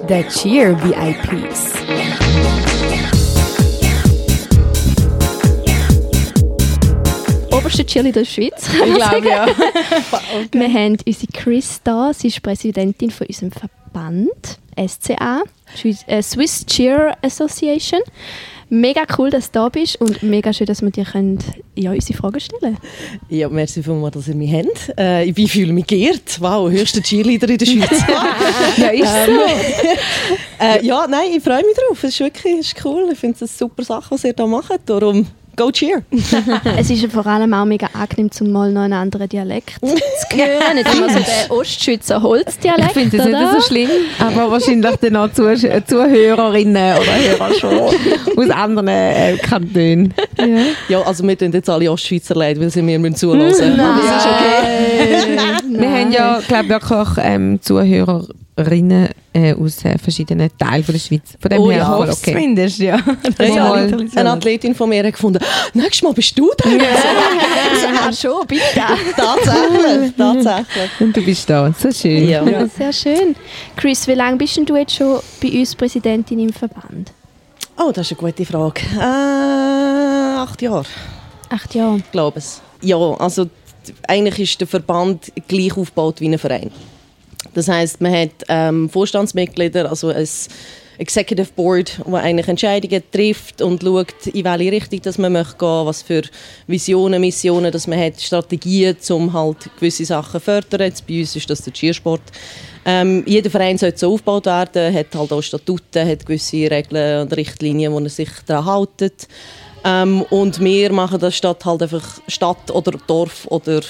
[0.08, 2.61] The Cheer VIPs.
[7.62, 8.68] Oberste Cheerleader der Schweiz.
[8.68, 9.46] Ich glaube ja.
[10.50, 12.12] Wir haben unsere Chris da.
[12.12, 15.42] Sie ist Präsidentin von unserem Verband SCA,
[15.76, 18.00] Swiss- äh, Swiss Cheer Association.
[18.68, 21.38] Mega cool, dass du da bist und mega schön, dass wir dir können,
[21.76, 22.78] ja, unsere Fragen stellen
[23.28, 24.98] Ja, merci vielmals, dass ihr mich habt.
[24.98, 26.40] Äh, ich fühle mich geehrt.
[26.40, 28.02] Wow, höchster Cheerleader in der Schweiz.
[28.78, 30.64] Ja, ist so.
[30.64, 32.02] äh, ja, nein, ich freue mich drauf.
[32.02, 33.10] Es ist wirklich es ist cool.
[33.12, 34.72] Ich finde es eine super Sache, was ihr da macht.
[34.86, 36.02] Darum, go cheer.
[36.76, 39.86] Es ist ja vor allem auch mega angenehm, zum mal noch einen anderen Dialekt zu
[40.36, 40.76] hören.
[40.76, 42.88] Nicht immer so der Ostschweizer Holzdialekt.
[42.88, 43.52] Ich finde das nicht oder?
[43.54, 47.78] so schlimm, aber wahrscheinlich dann auch Zuh Zuhörerinnen oder Hörer schon
[48.36, 50.14] aus anderen äh, Kantonen.
[50.88, 53.78] Ja, also wir tun jetzt alle Ostschweizer leid, weil sie mir müssen zuhören müssen.
[53.78, 55.38] Es ist okay.
[55.68, 57.60] Wir haben ja, glaube ich, wirklich ähm,
[58.56, 61.36] Zuhörerinnen äh, aus äh, verschiedenen Teilen von der Schweiz.
[61.40, 62.14] Von dem Oh her ja, okay.
[62.32, 62.98] zumindest, ja.
[63.38, 65.42] Das Ja, ja eine Athletin von mir hat gefunden,
[65.74, 66.68] nächstes Mal bist du da.
[66.68, 68.62] Ja, schon, bitte.
[69.16, 70.90] tatsächlich, tatsächlich.
[71.00, 71.72] Und du bist da.
[71.78, 72.28] So schön.
[72.28, 72.44] Ja.
[72.44, 73.34] Ja, sehr schön.
[73.76, 77.12] Chris, wie lange bist denn du jetzt schon bei uns Präsidentin im Verband?
[77.78, 78.82] Oh, das ist eine gute Frage.
[78.98, 80.84] Äh, acht Jahre.
[81.48, 82.00] Acht Jahre.
[82.12, 82.60] glaube es.
[82.82, 83.48] Ja, also
[84.06, 86.70] eigentlich ist der Verband gleich aufgebaut wie ein Verein.
[87.54, 90.26] Das heißt, man hat ähm, Vorstandsmitglieder, also ein
[90.98, 95.86] Executive Board, wo eigentlich Entscheidungen trifft und schaut, in welche Richtung dass man möchte gehen,
[95.86, 96.22] was für
[96.66, 100.82] Visionen, Missionen, dass man hat, Strategien, um halt gewisse Sachen zu fördern.
[100.82, 102.22] Jetzt bei uns ist das der Cheersport.
[102.84, 107.36] Ähm, jeder Verein sollte so aufgebaut werden, hat halt auch Statuten, hat gewisse Regeln und
[107.36, 109.28] Richtlinien, wo er sich daran hält.
[109.84, 113.80] Ähm, und wir machen das statt halt einfach Stadt oder Dorf oder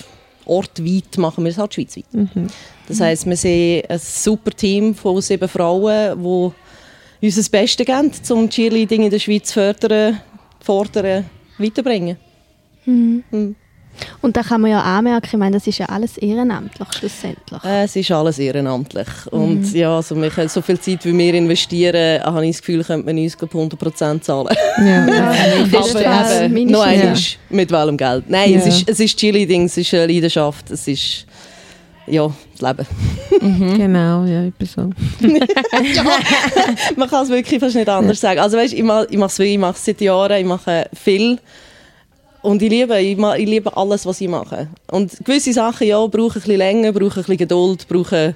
[0.46, 2.04] ortweit, machen wir es halt schweizweit.
[2.88, 6.52] Das heisst, wir sind ein super Team von sieben Frauen,
[7.20, 10.20] die uns das Beste geben, um Cheerleading in der Schweiz zu fördern,
[10.60, 11.24] fordern,
[11.58, 12.16] weiterbringen.
[14.20, 17.62] Und da kann man ja anmerken, ich meine, das ist ja alles ehrenamtlich schlussendlich.
[17.64, 19.06] Äh, Es ist alles ehrenamtlich.
[19.30, 22.82] Und ja, also wir können so viel Zeit, wie wir investieren, habe ich das Gefühl,
[22.84, 24.48] könnte man uns glaub, 100% zahlen.
[24.78, 25.06] Ja.
[25.62, 25.94] Mindestens.
[26.00, 26.86] eben, noch Mindestens.
[26.86, 27.16] einmal,
[27.50, 28.24] mit welchem Geld?
[28.28, 28.72] Nein, es Ja.
[28.72, 31.26] ist, es ist Cheerleading, es ist eine Leidenschaft, es ist
[32.06, 32.28] ja,
[32.58, 32.86] das Leben.
[33.76, 34.90] Genau, ja, ich bin so.
[36.96, 38.40] Man kann es wirklich fast nicht anders sagen.
[38.40, 41.38] Also weißt, ich mache es ich mache es seit Jahren, ich mache viel
[42.42, 44.68] und ich liebe, ich, ich liebe alles, was ich mache.
[44.90, 48.34] Und gewisse Sachen, ja, brauchen ein bisschen länger, brauchen ein bisschen Geduld, brauchen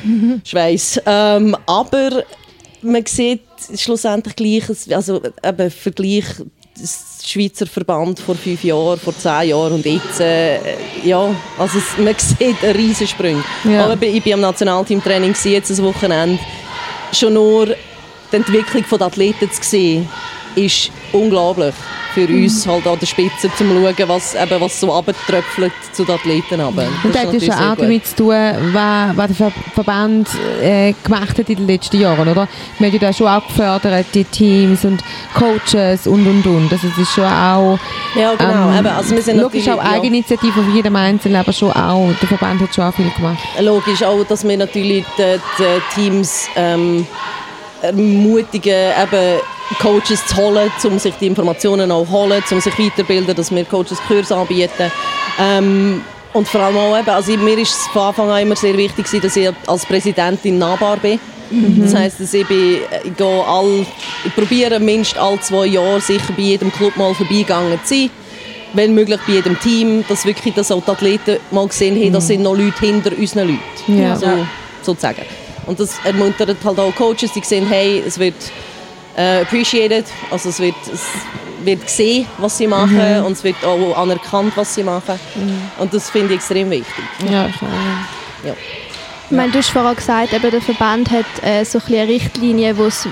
[0.44, 1.00] Schweiß.
[1.06, 2.22] Ähm, aber
[2.82, 3.42] man sieht
[3.74, 6.24] schlussendlich gleich, also eben Vergleich
[6.78, 10.58] das Schweizer Verband vor fünf Jahren, vor zehn Jahren und jetzt, äh,
[11.04, 13.42] ja, also es, man sieht einen riesen Sprung.
[13.64, 13.86] Ja.
[13.86, 16.38] Aber ich war am Nationalteam-Training jetzt das Wochenende
[17.12, 20.08] schon nur die Entwicklung der Athleten zu sehen,
[20.56, 21.74] ist unglaublich
[22.16, 26.02] für uns halt an der Spitze, um zu schauen, was, eben, was so abtröpfelt zu
[26.02, 26.60] den Athleten.
[26.62, 26.88] runter.
[27.04, 28.34] Und das hat ja schon auch damit zu tun,
[28.72, 30.28] was, was der Ver Verband
[30.62, 32.48] äh, gemacht hat in den letzten Jahren, oder?
[32.78, 35.02] Wir haben ja da schon auch gefördert, die Teams und
[35.34, 36.72] Coaches und und und.
[36.72, 37.78] Also es ist schon auch
[38.14, 38.70] Ja, genau.
[38.70, 39.92] ähm, eben, also wir sind logisch auch ja.
[39.92, 43.38] Eigeninitiative von jedem Einzelnen, aber schon auch, der Verband hat schon auch viel gemacht.
[43.60, 47.06] Logisch auch, dass wir natürlich die, die Teams ähm,
[47.82, 49.40] ermutigen, eben
[49.80, 53.64] Coaches zu holen, um sich die Informationen auch zu holen, um sich weiterzubilden, dass wir
[53.64, 54.90] Coaches Kurse anbieten.
[55.38, 56.02] Ähm,
[56.32, 59.06] und vor allem auch eben, also mir ist es von Anfang an immer sehr wichtig
[59.22, 61.18] dass ich als Präsidentin nahbar bin.
[61.78, 63.86] Das heisst, dass ich, bin, ich, gehe all,
[64.24, 68.10] ich probiere mindestens alle zwei Jahre sicher bei jedem Club mal vorbeigegangen zu sein
[68.72, 72.26] wenn möglich bei jedem Team, dass wirklich dass auch die Athleten mal gesehen haben, das
[72.26, 74.02] sind noch Leute hinter unseren Leuten.
[74.02, 74.16] Ja.
[74.16, 74.26] So,
[74.82, 75.22] sozusagen.
[75.66, 78.34] Und das ermuntert halt auch Coaches, die sehen, hey, es wird
[79.16, 81.02] äh, appreciated, also es wird, es
[81.64, 85.18] wird gesehen, was sie machen und es wird auch anerkannt, was sie machen.
[85.78, 87.04] Und das finde ich extrem wichtig.
[87.30, 87.68] Ja, schon.
[88.44, 88.54] Ja.
[89.28, 92.78] Ich meine, du hast vorhin gesagt, eben der Verband hat äh, so ein eine Richtlinie,
[92.78, 93.02] wo es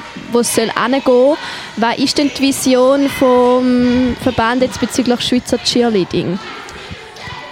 [0.55, 1.37] hingehen soll.
[1.77, 6.39] Was ist denn die Vision vom Verband jetzt bezüglich Schweizer Cheerleading?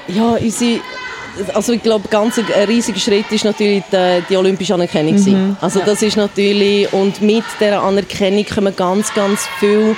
[0.07, 0.81] Ja, unsere,
[1.55, 5.13] also ich glaube, ganz ein riesiger Schritt ist natürlich die, die olympische Anerkennung.
[5.15, 5.57] gewesen.
[5.61, 9.97] Also das ist natürlich, und mit dieser Anerkennung kommen ganz, ganz viele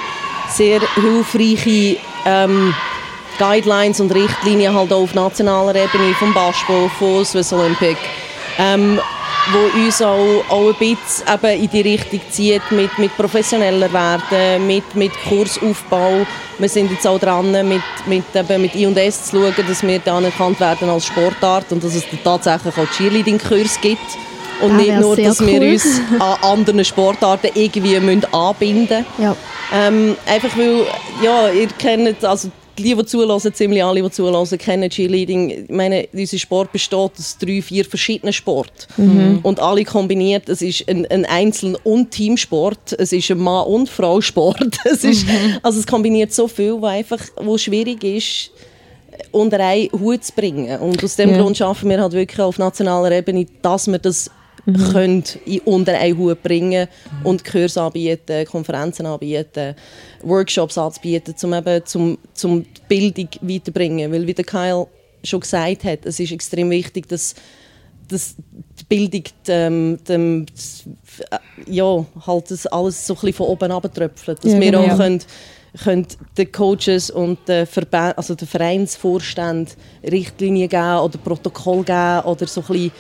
[0.49, 2.75] sehr hilfreiche ähm,
[3.39, 7.97] Guidelines und Richtlinien halt auch auf nationaler Ebene vom Basketball, von Swiss Olympic,
[8.59, 9.01] ähm,
[9.53, 14.67] wo uns auch, auch ein bisschen eben in die Richtung zieht mit, mit professioneller werden,
[14.67, 16.27] mit, mit Kursaufbau.
[16.59, 20.17] Wir sind jetzt auch dran, mit, mit, eben mit I&S zu schauen, dass wir da
[20.17, 23.99] anerkannt werden als Sportart und dass es tatsächlich auch Cheerleading-Kurs gibt.
[24.61, 25.73] Und Das nicht nur, dass wir cool.
[25.73, 29.23] uns an anderen Sportarten irgendwie müssen anbinden müssen.
[29.23, 29.37] Ja.
[29.73, 30.87] Ähm, einfach weil,
[31.23, 35.51] ja, ihr kennt, also die, die zulassen, ziemlich alle, die zulassen, kennen Cheerleading.
[35.51, 39.41] Ich meine, unser Sport besteht aus drei, vier verschiedenen Sporten.
[39.43, 40.49] Und alle kombiniert.
[40.49, 42.93] Es ist ein, ein Einzel- und Teamsport.
[42.99, 44.79] Es ist ein Mann- und Frau-Sport.
[44.85, 45.27] Es ist,
[45.63, 48.51] Also es kombiniert so viel, was einfach wo schwierig ist,
[49.31, 50.79] unter einen Hut zu bringen.
[50.81, 51.39] Und aus dem Ja.
[51.39, 54.31] Grund schaffen wir halt wirklich auf nationaler Ebene, dass wir das
[54.65, 56.89] können in unter einen Hut bringen
[57.23, 59.75] und Kurse anbieten, Konferenzen anbieten,
[60.23, 64.11] Workshops anzubieten, um eben zum, zum die Bildung weiterbringen.
[64.11, 64.87] Weil wie der Kyle
[65.23, 67.35] schon gesagt hat, es ist extrem wichtig, dass,
[68.09, 70.47] dass die Bildung dem, dem,
[71.67, 74.45] ja, halt das alles so ein bisschen von oben abtröpfelt.
[74.45, 74.87] Dass Ja, wir genau.
[74.87, 75.21] auch können,
[75.83, 76.07] können
[76.39, 79.75] den Coaches und den, Verba also den Vereinsvorständen
[80.11, 82.93] Richtlinien geben oder Protokoll geben oder so ein bisschen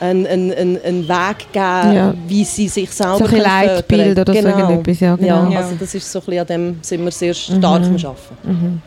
[0.00, 2.14] einen, einen, einen, einen Weg geben, Ja.
[2.26, 5.50] wie sie sich selber So ein Leitbild oder so irgendetwas, ja, genau.
[5.50, 8.82] Ja, also das ist so ein bisschen, an dem sind wir sehr stark am Arbeiten.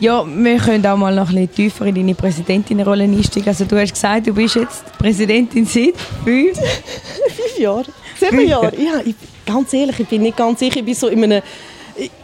[0.00, 3.48] Ja, wir können auch mal noch ein bisschen tiefer in deine Präsidentinnenrolle einsteigen.
[3.48, 6.58] Also du hast gesagt, du bist jetzt Präsidentin seit fünf.
[7.36, 7.84] Fünf Jahre?
[8.18, 8.72] Sieben Jahre?
[8.76, 9.14] Ja, ich,
[9.46, 10.78] ganz ehrlich, ich bin nicht ganz sicher.
[10.78, 11.42] Ich bin so in einem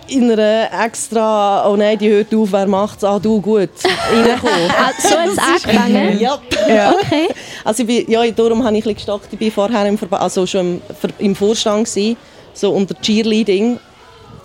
[0.08, 3.04] in einer extra, oh nein, die hört auf, wer macht's?
[3.04, 3.70] Ah, du, gut,
[4.10, 4.70] reingekommen.
[4.70, 6.18] Ah, so hat es angefangen?
[6.18, 6.38] ja.
[7.02, 7.28] Okay.
[7.64, 9.28] Also ich bin, ja, darum habe ich ein bisschen gestockt.
[9.32, 12.16] Ich bin vorher im, Verba also schon im, im Vorstand gewesen,
[12.54, 13.78] so unter Cheerleading.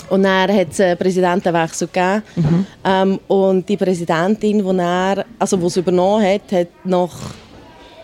[0.10, 2.68] Und dann hat es einen Präsidentenwechsel gegeben.
[2.84, 7.14] Ähm, und die Präsidentin, die er, also es übernommen hat, hat nach,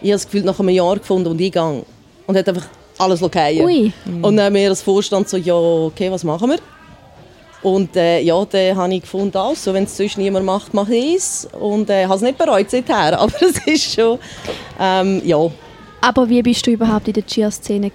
[0.01, 1.83] ich habe das Gefühl, nach einem Jahr gefunden und eingegangen.
[2.25, 2.65] Und hat einfach
[2.97, 3.93] alles fallen Ui.
[4.21, 6.59] Und dann haben wir als Vorstand so, ja, okay, was machen wir?
[7.61, 11.15] Und äh, ja, dann habe ich gefunden, also, wenn es sonst niemand macht, mache ich
[11.15, 11.47] es.
[11.59, 14.19] Und äh, habe es nicht bereut seither, aber es ist schon,
[14.79, 15.49] ähm, ja.
[16.01, 17.91] Aber wie bist du überhaupt in der Cheer-Szene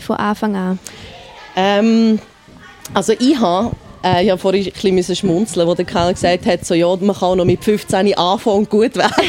[0.00, 0.78] von Anfang an?
[1.56, 2.18] Ähm,
[2.92, 3.74] also ich habe,
[4.04, 7.16] äh, ich habe vorhin ein bisschen schmunzeln, wo der Kerl gesagt hat, so, ja, man
[7.16, 9.14] kann noch mit 15 anfangen und gut werden.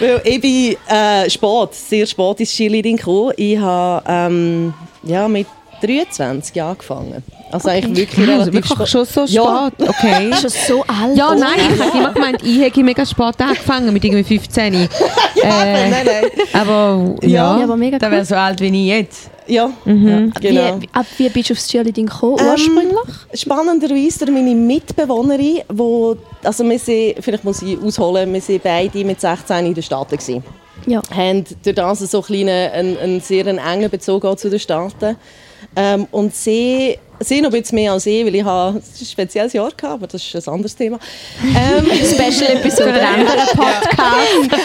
[0.00, 3.32] Weil ich bin äh, spät, sehr spät ins Cheerleading gekommen.
[3.36, 5.46] Ich habe ähm, ja, mit
[5.82, 7.22] 23 angefangen.
[7.50, 9.70] Also eigentlich wirklich Also relativ wirklich schon so Ja.
[9.76, 10.32] spät, okay.
[10.40, 11.16] Schon so alt?
[11.16, 14.74] Ja, nein, ich habe immer gemeint, ich hätte mega spät angefangen, mit irgendwie 15.
[15.36, 16.30] Ja, Äh, nein, nein.
[16.52, 17.64] aber Ja, ja.
[17.64, 18.12] aber mega Da cool.
[18.12, 19.30] wäre so alt wie ich jetzt.
[19.46, 20.32] Ja, Mhm.
[20.32, 20.80] ja genau.
[20.80, 23.14] Wie, ab wie bist du aufs Cheerleading gekommen, Ähm, ursprünglich?
[23.34, 29.04] Spannenderweise durch meine Mitbewohnerin, wo, also wir sind, vielleicht muss ich ausholen, wir sind beide
[29.04, 30.42] mit 16 in den Staaten gewesen.
[30.86, 31.00] Ja.
[31.14, 35.16] haben durch das so ein kleinen, einen, einen sehr engen Bezug auch zu den Staaten.
[35.76, 39.52] Ähm, und sie, sie noch ein bisschen mehr als ich, weil ich habe ein spezielles
[39.52, 40.98] Jahr gehabt, aber das ist ein anderes Thema.
[41.42, 42.92] Ähm, Special Episode.
[42.92, 44.60] Für einen anderen Podcast.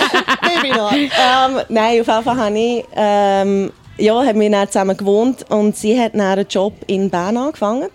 [0.62, 5.76] Ähm, nein, auf jeden Fall habe ich, ähm, ja, haben wir dann zusammen gewohnt und
[5.76, 7.90] sie hat dann einen Job in Bern angefangen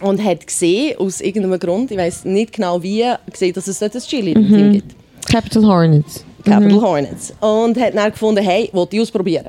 [0.00, 3.94] und hat gesehen, aus irgendeinem Grund, ich weiß nicht genau wie, gesehen, dass es dort
[3.94, 4.94] ein Cheerleading-Team gibt.
[5.30, 6.24] Capital Hornets.
[6.44, 7.34] Capital Hornets.
[7.40, 9.46] Und hat dann gefunden, hey, wollte ich ausprobieren.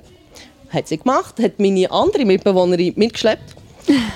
[0.69, 3.55] Hat sie gemacht, hat meine andere Mitbewohnerin mitgeschleppt.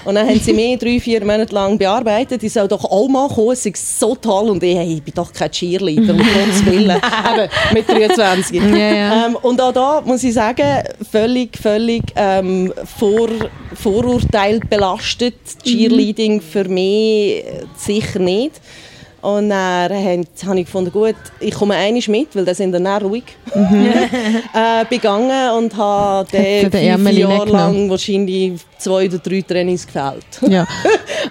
[0.05, 2.43] Und dann haben sie mich drei, vier Monate lang bearbeitet.
[2.43, 4.49] Ich soll doch auch mal kommen, es ist so toll.
[4.49, 6.91] Und ich, hey, ich bin doch kein Cheerleader, um Gottes Willen.
[6.91, 8.61] Eben, mit 23.
[8.61, 9.25] Ja, ja.
[9.25, 13.29] Ähm, und auch da muss ich sagen, völlig, völlig ähm, vor,
[13.73, 15.35] vorurteilt belastet.
[15.63, 18.61] Cheerleading für mich äh, sicher nicht.
[19.23, 23.23] Und dann habe ich gefunden, gut, ich komme einmal mit, weil dann sind dann ruhig.
[23.55, 30.25] äh, begangen und habe den fünf Jahre lang wahrscheinlich zwei oder drei Trainings gefällt.
[30.47, 30.67] Ja.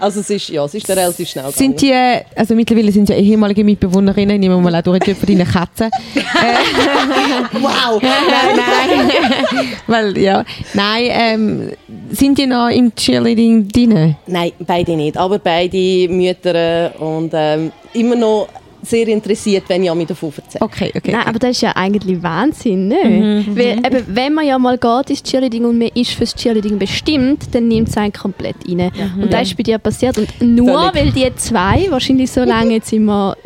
[0.00, 1.59] Also es ist, ja, es ist relativ schnell gegangen.
[1.59, 1.94] Sind die,
[2.35, 5.90] also mittlerweile sind ja ehemalige Mitbewohnerinnen, nehmen wir mal auch durch von deinen Katzen.
[7.52, 8.00] wow!
[8.02, 9.68] nein, nein.
[9.87, 10.44] Weil, ja.
[10.72, 11.70] Nein, ähm,
[12.12, 14.16] sind die noch im Cheerleading drin?
[14.27, 15.16] Nein, beide nicht.
[15.16, 18.48] Aber beide Mütter und ähm, immer noch
[18.83, 20.62] sehr interessiert, wenn ich auch mit davon erzähle.
[20.64, 21.12] Okay, okay.
[21.12, 23.05] Nein, aber das ist ja eigentlich Wahnsinn, ne?
[23.46, 26.79] Mhm, Weil, eben, wenn man ja mal geht ins Cheerleading und man ist fürs Cheerleading
[26.79, 28.90] bestimmt, dann nimmt es einen komplett rein.
[29.20, 30.18] Und das ist bei dir passiert.
[30.18, 30.94] Und nur Völlig.
[30.94, 33.37] weil die zwei wahrscheinlich so lange jetzt immer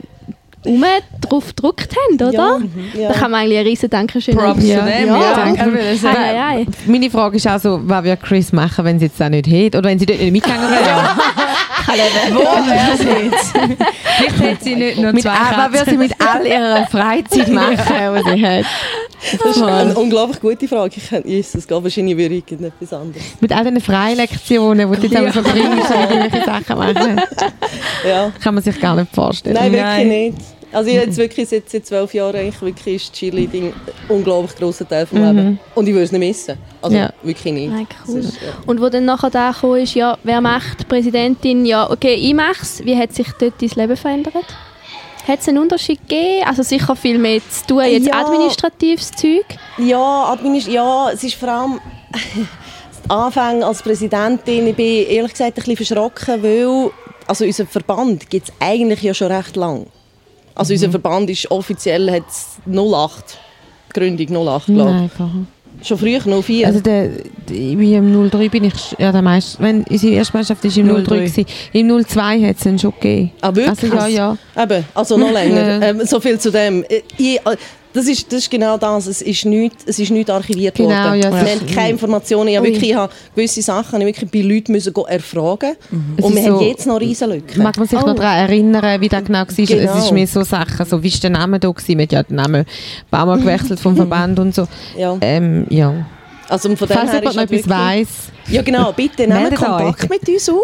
[0.66, 0.85] rum
[1.20, 2.33] drauf gedrückt haben, oder?
[2.33, 2.59] Ja,
[3.00, 3.09] ja.
[3.09, 4.81] Da kann man eigentlich ein riesen Dankeschön Props Ja.
[4.81, 5.07] zu dem.
[5.09, 6.66] Ja, Ja, danke.
[6.87, 9.76] Meine Frage ist also, was wird Chris machen, wenn sie jetzt das nicht hat?
[9.76, 10.81] Oder wenn sie dort nicht mitgegangen wäre?
[11.87, 13.53] Wo wäre sie jetzt?
[14.18, 15.99] Vielleicht hat sie nicht nur mit, zwei all- was wird sie Katzen.
[15.99, 18.64] mit all ihrer Freizeit machen, die sie hat?
[19.42, 20.92] Das ist eine unglaublich gute Frage.
[20.96, 23.22] Ich könnte, Jesus, geht wahrscheinlich würde ich etwas anderes.
[23.40, 25.22] Mit all diesen Freilektionen, die du jetzt Ja.
[25.22, 25.33] ja.
[25.33, 27.20] verbringst, und irgendwelche Sachen machen,
[28.07, 28.33] Ja.
[28.42, 29.55] kann man sich gar nicht vorstellen.
[29.55, 30.09] Nein, wirklich Nein.
[30.09, 30.38] nicht.
[30.72, 33.74] Also ich jetzt wirklich seit, seit zwölf Jahren eigentlich wirklich ist Cheerleading ein
[34.09, 35.59] unglaublich grosser Teil vom Leben.
[35.74, 36.59] Und ich würde es nicht missen.
[36.83, 37.11] Also Ja.
[37.22, 37.70] wirklich nicht.
[37.72, 38.18] Nein, cool.
[38.18, 38.48] Ist, ja.
[38.66, 41.64] Und wo dann nachher da gekommen ist, ja, wer macht Präsidentin?
[41.64, 42.85] Ja, okay, ich mach's.
[42.85, 44.35] Wie hat sich dort dein Leben verändert?
[45.26, 46.44] Hat es einen Unterschied gegeben?
[46.46, 48.24] Also sicher viel mehr zu tun, jetzt Ja.
[48.26, 49.44] administratives Zeug.
[49.79, 51.81] Ja, administ ja, es ist vor allem
[53.09, 54.66] Anfang als Präsidentin.
[54.66, 56.90] Ich bin ehrlich gesagt ein bisschen verschrocken, weil
[57.26, 59.87] also unser Verband gibt es eigentlich ja schon recht lang.
[60.56, 62.24] Also unser Verband ist offiziell hat
[62.66, 63.38] 08
[63.92, 65.10] Gründung 08, glaube
[65.80, 65.86] ich.
[65.86, 66.66] Schon früher 04.
[66.66, 67.10] Also der,
[67.48, 71.02] wie im 03 bin ich, ja der meiste, wenn unsere erste Mannschaft ist im 03
[71.02, 71.16] 03.
[71.16, 71.46] gewesen.
[71.72, 73.32] Im 02 hat es dann schon gegeben.
[73.42, 73.92] Ah, wirklich?
[73.92, 74.62] Also ja, ja.
[74.62, 75.82] Eben, also noch länger.
[75.82, 76.82] Ähm, so viel zu dem.
[76.84, 77.56] Äh, Ich, äh,
[77.96, 79.06] das, ist, das ist genau das.
[79.06, 81.20] Es ist nichts, es ist nicht archiviert Genau, worden.
[81.22, 82.48] ja, wir haben keine Informationen.
[82.48, 85.72] Ich habe wirklich, ich habe gewisse Sachen ich wirklich bei Leuten müssen erfragen
[86.16, 87.62] Es Und wir haben so- jetzt noch riesen Lücken.
[87.62, 88.06] Mag man sich Oh.
[88.06, 89.46] noch daran erinnern, wie das genau war?
[89.48, 89.98] Es Genau.
[89.98, 91.96] ist mir so Sachen, so wie ist der Name da gewesen?
[91.96, 92.66] Man hat ja den Namen ein
[93.11, 94.66] paar Mal gewechselt vom Verband und so.
[94.96, 95.16] Ja.
[95.20, 96.06] Ähm, ja.
[96.48, 98.09] Also von Falls jemand ist noch halt etwas weiss.
[98.48, 100.09] Ja genau, bitte nehmt Kontakt euch.
[100.09, 100.61] mit uns auf.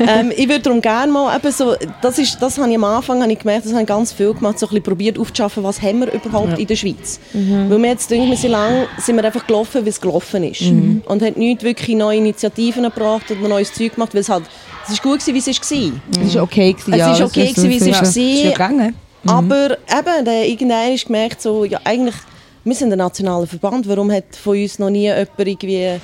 [0.00, 3.22] ähm, ich würde darum gerne mal, eben so, das, ist, das habe ich am Anfang
[3.22, 5.80] habe ich gemerkt, das habe ich ganz viel gemacht, so ein bisschen probiert aufzuschaffen, was
[5.80, 7.20] haben wir überhaupt in der Schweiz.
[7.32, 10.62] Weil wir jetzt denken, wir sind lang, sind wir einfach gelaufen, wie es gelaufen ist.
[10.62, 14.44] Und hat nicht wirklich neue Initiativen gebracht oder neues Zeug gemacht, weil es halt,
[14.86, 16.02] es ist gut gewesen, wie es ist gewesen.
[16.20, 16.72] Es war okay.
[16.72, 18.00] Gewesen, Es ja, ist das okay gewesen, wie es ja.
[18.00, 18.94] ist Ist ja gegangen.
[19.26, 22.16] Aber eben, irgendwann ist gemerkt, so, ja, eigentlich,
[22.64, 26.00] wir sind ein nationaler Verband, warum hat von uns noch nie jemand irgendwie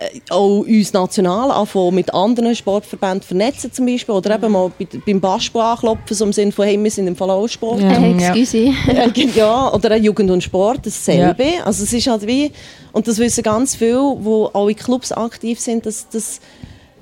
[0.00, 4.88] äh, auch uns national anfangen, mit anderen Sportverbänden vernetzen zum Beispiel, oder eben mal bei,
[5.04, 7.82] beim Basketball anklopfen, so im Sinne von, hey, wir sind im Fall auch Sport.
[7.82, 7.92] Ja.
[7.92, 8.72] Äh, excuse.
[8.88, 11.44] Äh, ja, oder auch Jugend und Sport, dasselbe.
[11.64, 12.50] Also es ist halt wie,
[12.92, 16.40] und das wissen ganz viele, die auch in Clubs aktiv sind, dass, dass,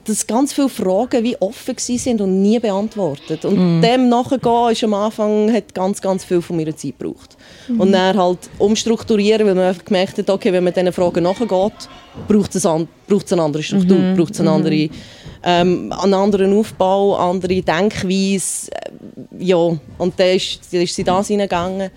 [0.04, 3.44] dass ganz viele Fragen wie offen sind und nie beantwortet.
[3.44, 7.37] Und dem nachgehen ist am Anfang hat ganz, ganz viel von meiner Zeit gebraucht.
[7.76, 11.48] Und dann halt umstrukturieren, weil man gemerkt hat, okay, wenn man diesen Fragen nachgeht,
[12.26, 14.88] braucht es, an, braucht es eine andere Struktur, braucht es eine andere,
[15.44, 18.70] ähm, einen anderen Aufbau, andere Denkweise.
[18.72, 18.90] Äh,
[19.38, 19.81] ja, und
[20.18, 21.90] dann ist, dann ist sie da hineingegangen.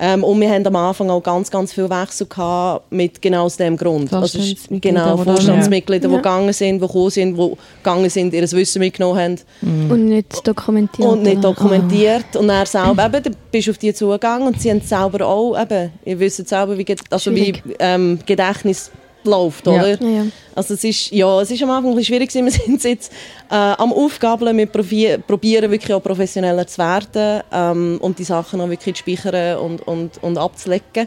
[0.00, 3.56] Ähm, und wir haben am Anfang auch ganz, ganz viel Wechsel gehabt mit genau aus
[3.56, 4.12] dem Grund.
[4.12, 6.20] Also Vorstandsmitglieder, genau, die Vorstandsmitglieder, die Ja.
[6.20, 11.08] gegangen sind, die gekommen sind, die gegangen sind, ihr Wissen mitgenommen haben Und nicht dokumentiert.
[11.08, 12.36] und nicht dokumentiert.
[12.36, 15.90] Und er selber, eben, du bist auf die zugegangen und sie haben selber auch, eben,
[16.04, 18.92] ihr wisst selber, wie, also wie ähm, Gedächtnis
[19.28, 19.88] läuft, oder?
[20.00, 20.26] Ja, ja.
[20.54, 22.44] Also es ist, ja, es ist am Anfang ein bisschen schwierig gewesen.
[22.52, 23.12] Wir sind jetzt
[23.50, 28.68] äh, am Aufgabeln, wir probieren, wirklich auch professioneller zu werden ähm, und die Sachen auch
[28.68, 31.06] wirklich zu speichern und, und, und abzulegen.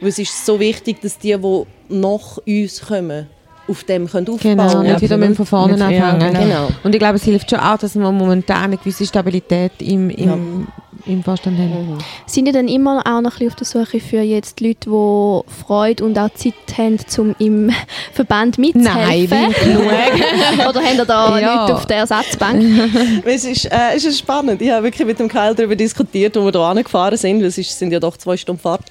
[0.00, 3.26] Weil es ist so wichtig, dass die, die nach uns kommen,
[3.68, 4.90] auf dem können aufbauen Genau, können.
[4.90, 6.34] nicht wieder mit von vorne Mit- ja, anfangen.
[6.34, 6.68] genau.
[6.82, 10.66] Und ich glaube, es hilft schon auch, dass man momentan eine gewisse Stabilität im, im
[11.06, 11.98] im Vorstand haben.
[12.26, 15.62] Sind ihr dann immer auch noch ein bisschen auf der Suche für jetzt Leute, die
[15.64, 17.70] Freude und auch Zeit haben, um im
[18.12, 19.38] Verband mitzuhelfen?
[19.40, 19.84] Nein, genug.
[20.68, 21.60] Oder haben ihr da Ja.
[21.62, 22.62] Leute auf der Ersatzbank?
[23.24, 24.60] Es ist, äh, es ist spannend.
[24.60, 27.42] Ich habe wirklich mit dem Kyle darüber diskutiert, wo wir hier angefahren sind.
[27.42, 28.82] Es ist, sind ja doch zwei Stunden Fahrt.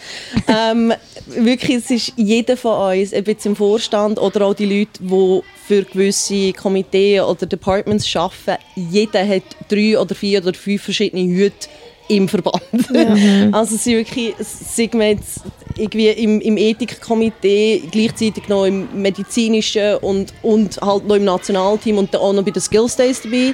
[0.48, 0.94] ähm,
[1.28, 5.42] wirklich, es ist jeder von uns, ob jetzt im Vorstand oder auch die Leute, die
[5.68, 11.68] für gewisse Komitee oder Departments arbeiten, jeder hat drei oder vier oder fünf verschiedene Hüte
[12.12, 12.62] im Verband.
[13.52, 15.42] Also es sind wirklich, sagen wir jetzt,
[15.78, 22.14] irgendwie im, im Ethikkomitee, gleichzeitig noch im medizinischen und, und halt noch im Nationalteam und
[22.14, 23.54] dann auch noch bei den Skills Days dabei.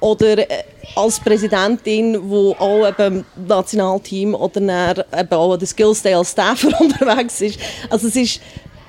[0.00, 5.66] Oder äh, als Präsidentin, wo auch eben im Nationalteam oder dann eben auch an den
[5.66, 7.58] Skills Day als Staffer unterwegs ist.
[7.88, 8.40] Also es ist,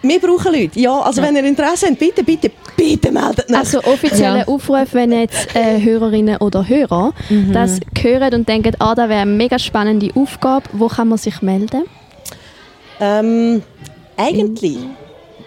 [0.01, 0.79] wir brauchen Leute.
[0.79, 3.57] Ja, also wenn ihr Interesse habt, bitte, bitte, bitte meldet euch.
[3.57, 4.47] Also offizieller Ja.
[4.47, 7.13] Aufruf, wenn jetzt äh, Hörerinnen oder Hörer
[7.51, 11.41] das hören und denken, ah, das wäre eine mega spannende Aufgabe, wo kann man sich
[11.41, 11.83] melden?
[12.99, 13.61] Ähm,
[14.15, 14.77] eigentlich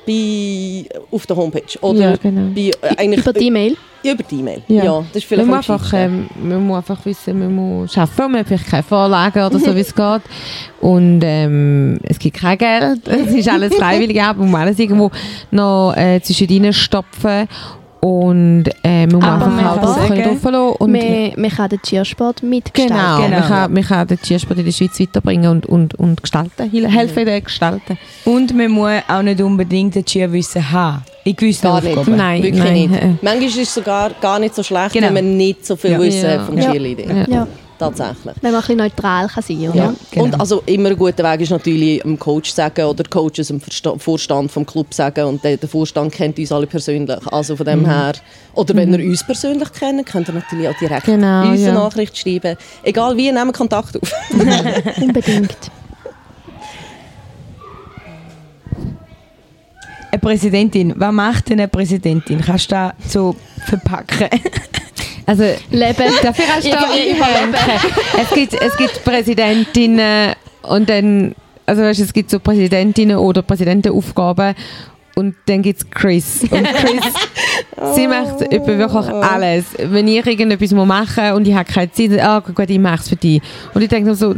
[0.07, 1.79] bei, auf der Homepage.
[1.81, 2.53] Oder Ja, genau.
[2.55, 3.77] bei, äh, eigentlich, Über die E-Mail?
[4.03, 4.63] Über die E-Mail.
[4.69, 4.85] Ja.
[4.85, 5.05] Ja.
[5.13, 8.33] das ist Man vielleicht muss, am einfach, ähm, man muss einfach wissen, man muss arbeiten,
[8.33, 10.23] man hat vielleicht keine Vorlagen oder so, wie es geht.
[10.81, 15.11] Und ähm, es gibt kein Geld, es ist alles freiwillig, aber man muss alles irgendwo
[15.51, 17.47] noch äh, zwischen stopfen
[18.01, 20.77] und äh, man muss Aber man einfach halt auch sagen, drauf lassen.
[20.79, 22.97] Und Man, man kann den Cheersport mitgestalten.
[22.97, 23.39] Genau, Genau.
[23.41, 26.89] Man, kann, man kann den Tiersport in der Schweiz weiterbringen und, und, und gestalten, hel-
[26.91, 27.99] helfen der Gestalten.
[28.25, 31.03] Und man muss auch nicht unbedingt ein Cheerwissen haben.
[31.25, 31.97] In gewissen Gar nicht.
[31.99, 32.17] Aufgaben.
[32.17, 32.91] Nein, Wirklich nein.
[32.91, 33.03] nicht.
[33.23, 35.09] Manchmal ist es sogar gar nicht so schlecht, Genau.
[35.09, 36.01] wenn man nicht so viel Ja.
[36.01, 36.59] Wissen vom.
[36.59, 37.11] Cheerleading.
[37.11, 37.27] Ja.
[37.29, 37.47] Ja,
[37.79, 38.35] Tatsächlich.
[38.41, 39.75] wenn man ein bisschen neutral kann sein kann.
[39.77, 39.95] Ja.
[40.11, 40.25] genau.
[40.25, 43.61] Und also immer ein guter Weg ist natürlich dem Coach sagen oder Coaches dem
[43.99, 47.19] Vorstand vom Club sagen und der, der Vorstand kennt uns alle persönlich.
[47.31, 47.71] Also von Mhm.
[47.71, 48.13] dem her,
[48.55, 51.69] oder wenn ihr uns persönlich kennt, könnt ihr natürlich auch direkt Genau, uns ja.
[51.69, 52.57] eine Nachricht schreiben.
[52.83, 54.13] Egal wie, nehmen Kontakt auf.
[55.01, 55.57] Unbedingt.
[60.11, 62.41] Eine Präsidentin, was macht denn eine Präsidentin?
[62.41, 63.37] Kannst du das so
[63.67, 64.29] verpacken?
[65.27, 66.13] Also, Leben.
[66.23, 67.55] dafür hast du da überleben.
[68.21, 71.37] es gibt, es gibt Präsidentinnen und dann,
[71.67, 74.57] also weißt, du, es gibt so Präsidentinnen oder Präsidentenaufgaben
[75.21, 76.43] und dann gibt es Chris.
[76.51, 77.05] Und Chris,
[77.95, 79.67] sie macht etwa wirklich alles.
[79.79, 83.09] Wenn ich irgendetwas muss machen und ich habe keine Zeit, ah gut, ich mache es
[83.11, 83.43] für dich.
[83.75, 84.35] Und ich denke so,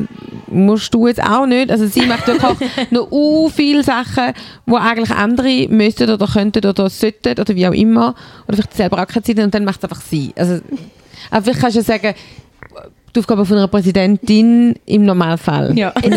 [0.48, 1.70] musst du jetzt auch nicht.
[1.70, 2.58] Also sie macht wirklich
[2.90, 4.32] noch u viele Sachen,
[4.66, 8.14] wo eigentlich andere müssten oder könnten oder sollten oder wie auch immer.
[8.48, 10.32] Oder vielleicht selber auch keine Zeit und dann macht es einfach sie.
[10.36, 10.60] Also,
[11.30, 12.14] aber vielleicht kannst du ja sagen,
[13.14, 15.76] die Aufgabe von einer Präsidentin im Normalfall.
[15.78, 15.92] Ja.
[16.02, 16.14] Nicht,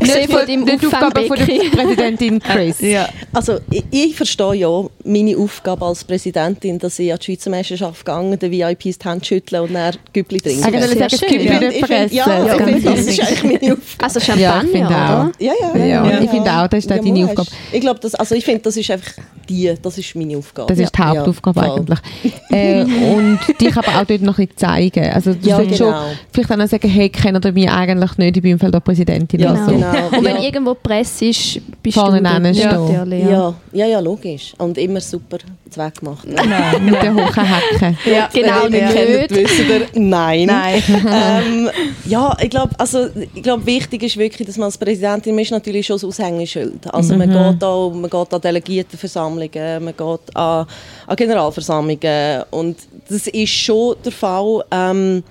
[0.00, 1.44] nicht, von deinem nicht die Aufgabe von der.
[1.70, 2.80] Präsidentin Chris.
[2.80, 3.08] ja.
[3.32, 8.04] Also ich, ich verstehe ja meine Aufgabe als Präsidentin, dass ich an die Schweizer Meisterschaft
[8.04, 10.62] gegangen den VIPs die Hand schütteln und dann Güppli trinken.
[10.62, 11.28] Sehr sagen, es schön.
[11.28, 11.62] gibt Ja.
[11.62, 14.04] Ich find- ja, Das ich ist ganz finde, das ist eigentlich meine Aufgabe.
[14.04, 15.20] Also Ja, Champagner, ich finde oder?
[15.20, 15.40] auch.
[15.40, 17.48] Ja, ja, Ja, ich finde auch, das ist deine mal, Aufgabe.
[17.72, 19.12] Ich glaube, das, also ich finde, das ist einfach
[19.48, 20.68] die, das ist meine Aufgabe.
[20.72, 21.08] Das ist die Ja.
[21.08, 21.98] Hauptaufgabe Ja, eigentlich.
[22.50, 25.10] Äh, und dich aber auch dort noch ein bisschen zeigen.
[25.12, 25.76] Also du Ja, genau.
[25.76, 25.94] schon
[26.34, 28.80] vielleicht auch noch sagen, hey, kennt ihr mich eigentlich nicht, ich bin im Fall der
[28.80, 29.70] Präsidentin Ja, oder so.
[29.72, 30.06] genau.
[30.08, 30.42] Und wenn Ja.
[30.42, 32.52] irgendwo Presse ist, bist Vorne du.
[32.52, 33.30] Ja.
[33.30, 34.52] Ja, ja, ja, logisch.
[34.58, 35.38] Und immer super
[35.70, 36.26] Zweck gemacht.
[36.80, 37.96] Mit den hohen Hacken.
[38.04, 39.28] Ja, genau Wenn ihr ihn nicht.
[39.28, 40.46] kennt, wisst ihr, nein.
[40.46, 40.82] Nein.
[40.88, 41.70] ähm,
[42.06, 45.50] ja, ich glaube, also, ich glaub, wichtig ist wirklich, dass man als Präsidentin man ist
[45.50, 46.92] natürlich schon das Aushängeschild.
[46.92, 50.66] Also man, geht auch, man geht an Delegiertenversammlungen, man geht an,
[51.06, 52.76] an Generalversammlungen und
[53.08, 54.64] das ist schon der Fall.
[54.70, 55.22] Ähm,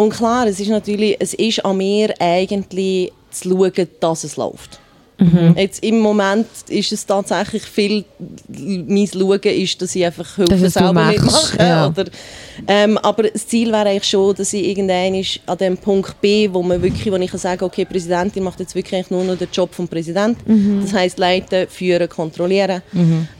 [0.00, 4.80] und klar, es ist natürlich, es ist an mir eigentlich zu schauen, dass es läuft.
[5.54, 8.06] Jetzt im Moment ist es tatsächlich viel,
[8.48, 11.58] mein Schauen ist, dass ich einfach Hilfe du selber mitmache.
[11.58, 11.88] ja.
[11.88, 12.06] Oder,
[12.66, 16.62] ähm, aber das Ziel wäre eigentlich schon, dass ich irgendwann an dem Punkt B, wo
[16.62, 19.74] man wirklich, wo ich kann sagen, okay, Präsidentin macht jetzt wirklich nur noch den Job
[19.74, 20.80] vom Präsidenten.
[20.80, 22.80] Das heißt leiten, führen, kontrollieren.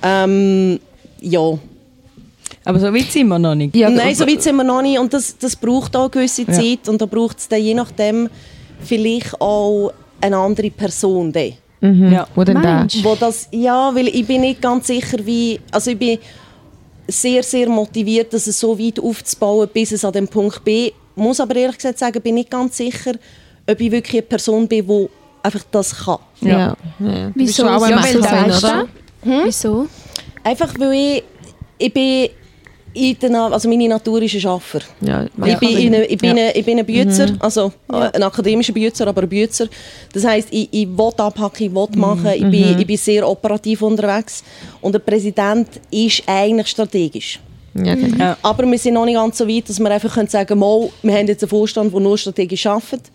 [0.02, 0.78] Ähm,
[1.22, 1.58] ja,
[2.64, 3.74] Aber so weit sind wir noch nicht.
[3.74, 6.42] Ja, Nein, so weit sind wir noch nicht und das, das braucht auch eine gewisse
[6.42, 6.52] Ja.
[6.52, 8.28] Zeit und da braucht es dann je nachdem
[8.80, 11.54] vielleicht auch eine andere Person dann.
[11.80, 12.26] Ja.
[12.34, 12.86] Wo denn da?
[13.02, 16.18] Wo das, ja, weil ich bin nicht ganz sicher, wie, also ich bin
[17.08, 21.56] sehr, sehr motiviert, das so weit aufzubauen, bis es an dem Punkt B, muss aber
[21.56, 23.12] ehrlich gesagt sagen, bin nicht ganz sicher,
[23.68, 25.08] ob ich wirklich eine Person bin, die
[25.42, 26.18] einfach das kann.
[26.42, 26.76] Ja.
[26.98, 27.30] ja.
[27.34, 27.64] Wieso?
[27.64, 28.88] Ja, weil sein, oder?
[29.24, 29.44] du?
[29.44, 29.88] Wieso?
[30.44, 31.24] Einfach weil ich,
[31.78, 32.28] ich bin
[32.94, 34.80] in der, Na- also meine Natur ist ein Schaffer.
[35.00, 36.44] Ja, Ich bin, in eine, ich, bin Ja.
[36.44, 39.68] eine, ich bin ein Bützer, also äh, ein akademischer Bützer, aber ein Bützer.
[40.12, 43.82] Das heisst, ich, ich will abhacken, ich will machen, ich, bin, ich bin sehr operativ
[43.82, 44.42] unterwegs.
[44.80, 47.38] Und der Präsident ist eigentlich strategisch.
[47.74, 48.16] Ja, genau.
[48.16, 48.36] Ja.
[48.42, 51.14] Aber wir sind noch nicht ganz so weit, dass wir einfach können sagen können, wir
[51.14, 53.10] haben jetzt einen Vorstand, der nur strategisch arbeitet.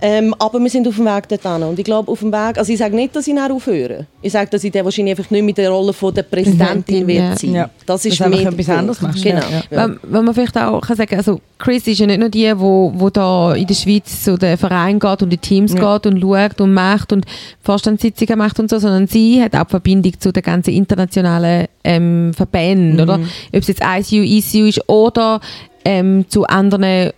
[0.00, 1.62] Ähm, aber wir sind auf dem Weg dorthin.
[1.62, 4.06] Und ich glaube, auf dem Weg, also ich sage nicht, dass ich nicht aufhöre.
[4.20, 7.28] Ich sage, dass ich dann wahrscheinlich einfach nicht mit der Rolle von der Präsidentin ja.
[7.28, 7.54] wird sein.
[7.54, 7.70] Ja.
[7.86, 9.22] Das ist Dass der etwas anderes machst.
[9.22, 9.40] Genau.
[9.70, 12.92] Wenn, wenn man vielleicht auch kann sagen also Chris ist ja nicht nur die, wo,
[12.94, 15.96] wo da in der Schweiz zu den Vereinen geht und die Teams Ja.
[15.96, 17.24] geht und schaut und macht und
[17.62, 22.32] Vorstandssitzungen macht und so, sondern sie hat auch die Verbindung zu den ganzen internationalen ähm,
[22.34, 23.14] Verbänden, oder?
[23.54, 25.40] Ob es jetzt ICU, ECU ist oder
[25.84, 27.12] ähm, zu anderen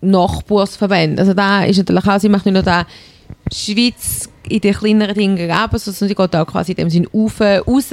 [0.00, 1.18] Nachbarsverbänden.
[1.18, 2.86] Also da ist natürlich auch, sie macht nicht nur da
[3.52, 7.40] Schweiz in den kleineren Dingen aber sondern sie geht auch quasi in dem Sinn rauf,
[7.40, 7.92] raus,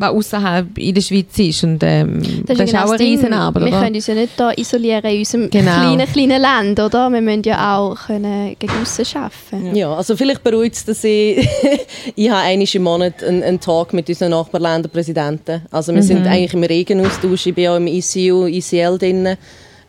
[0.00, 1.64] was außerhalb in der Schweiz ist.
[1.64, 3.18] Und ähm, das, ist genau auch eine Ding.
[3.18, 3.80] Riesenarbeit, Wir oder?
[3.82, 5.70] können uns ja nicht da isolieren in unserem Genau.
[5.70, 7.10] kleinen, kleinen Land, oder?
[7.10, 9.76] Wir müssen ja auch können gegen aussen arbeiten.
[9.76, 11.46] Ja, also vielleicht beruhigt es, dass ich,
[12.16, 15.62] ich habe einmal im Monat einen, einen Talk mit unseren Nachbarländerpräsidenten.
[15.70, 17.46] Also wir sind eigentlich im regen Austausch.
[17.46, 19.36] Ich bin auch im ECU, ECL drin.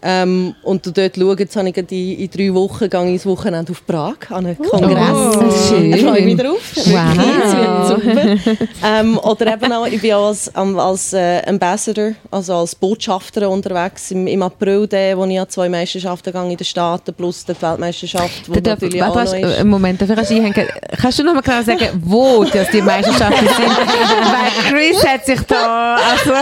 [0.04, 3.72] Ähm, und dort schauen, jetzt habe ich in, in drei Wochen gehe ich ins Wochenende
[3.72, 5.36] auf Prag an einen Kongress.
[5.36, 5.92] Oh, schön.
[5.92, 6.74] Da freue ich mich drauf.
[6.76, 7.92] Wow.
[7.96, 8.68] Wirklich, super.
[8.84, 14.10] ähm, oder eben auch, ich bin auch als, als äh, Ambassador, also als Botschafter unterwegs
[14.10, 17.62] im, im April, der, wo ich an zwei Meisterschaften gehe in den Staaten, plus die
[17.62, 19.64] Weltmeisterschaft, wo Da darf, natürlich warte, auch noch warte, ist.
[19.66, 20.68] Moment, darf ich einhängen?
[21.00, 23.68] Kannst du noch mal klar sagen, wo das die Meisterschaften sind?
[23.78, 26.34] Weil Chris hat sich da, also,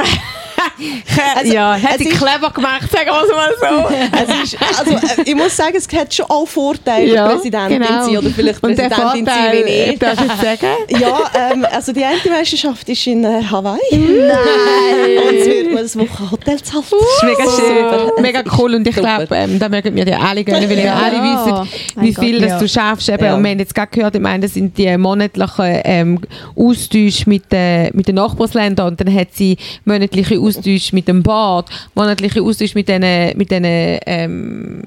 [1.45, 3.89] ja, hat es sie ist- clever gemacht, sagen wir es mal so.
[4.43, 7.99] Ist, also, äh, ich muss sagen, es hat schon auch Vorteile, Ja, Präsidentin genau.
[8.03, 9.99] zu sein oder vielleicht Und Präsidentin zu sein wie ich.
[9.99, 10.75] darf ich sagen?
[10.99, 11.19] Ja,
[11.51, 13.79] ähm, also die eine Meisterschaft ist in äh, Hawaii.
[13.91, 15.27] Nein!
[15.27, 16.83] Und es wird mir das Woche Hotel zahlen.
[16.89, 18.21] Das ist mega schön, Super.
[18.21, 20.93] mega cool und ich glaube, ähm, da mögen wir dir alle gönnen, weil Ja.
[20.95, 22.59] alle wissen, Mein wie viel Gott, das ja.
[22.59, 23.09] du schaffst.
[23.09, 23.23] Eben.
[23.25, 23.35] Ja.
[23.35, 26.19] Und wir haben jetzt gerade gehört, ich meine, das sind die monatlichen ähm,
[26.55, 31.69] Austausche mit, den mit den Nachbarländern und dann hat sie monatliche Austausche mit dem Board,
[31.95, 34.81] monatliche Austausche mit den, mit den ähm,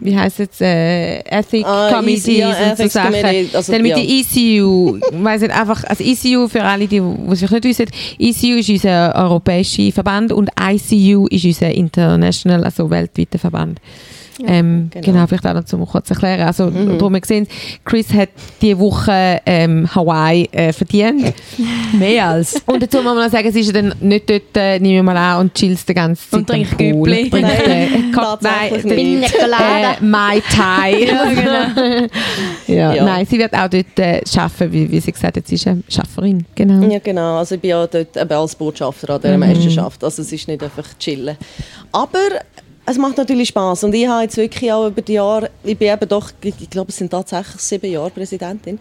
[0.00, 3.14] wie heisst es, äh, Ethic Ah, Committees ja, und so Sachen.
[3.52, 3.96] Also, dann mit ja.
[3.96, 7.86] der ECU, ich weiss nicht, einfach, also ECU für alle, die die es nicht wissen,
[8.18, 13.80] ECU ist unser europäischer Verband und ICU ist unser international, also weltweiter Verband.
[14.46, 15.04] Ähm, genau.
[15.06, 15.26] genau.
[15.26, 16.46] vielleicht auch noch zum kurz erklären.
[16.46, 17.46] Also, darum wir sehen,
[17.84, 18.28] Chris hat
[18.60, 21.34] diese Woche ähm, Hawaii äh, verdient.
[21.98, 22.62] Mehr als.
[22.66, 25.02] Und dazu muss man noch sagen, sie ist ja dann nicht dort, äh, nehmen wir
[25.14, 26.78] mal an, und chillt die ganze Zeit Und trinkt.
[26.78, 27.30] Güppli.
[27.30, 27.88] Trinkt, äh,
[28.40, 29.96] Nein, Pina äh, Colada.
[30.00, 30.88] Mai Tai.
[31.08, 32.06] Ja, genau.
[32.66, 33.04] ja, Ja.
[33.04, 35.82] Nein, sie wird auch dort äh, arbeiten, wie, wie sie gesagt hat, sie ist eine
[35.88, 36.44] Schafferin.
[36.54, 36.86] Genau.
[36.88, 37.36] Ja, genau.
[37.38, 39.40] Also ich bin ja dort eben als Botschafter an dieser Mhm.
[39.40, 40.02] Meisterschaft.
[40.04, 41.36] Also es ist nicht einfach chillen.
[41.92, 42.18] Aber
[42.90, 45.92] es macht natürlich Spaß und ich habe jetzt wirklich auch über die Jahre, ich bin
[45.92, 48.78] eben doch, ich glaube es sind tatsächlich sieben Jahre Präsidentin.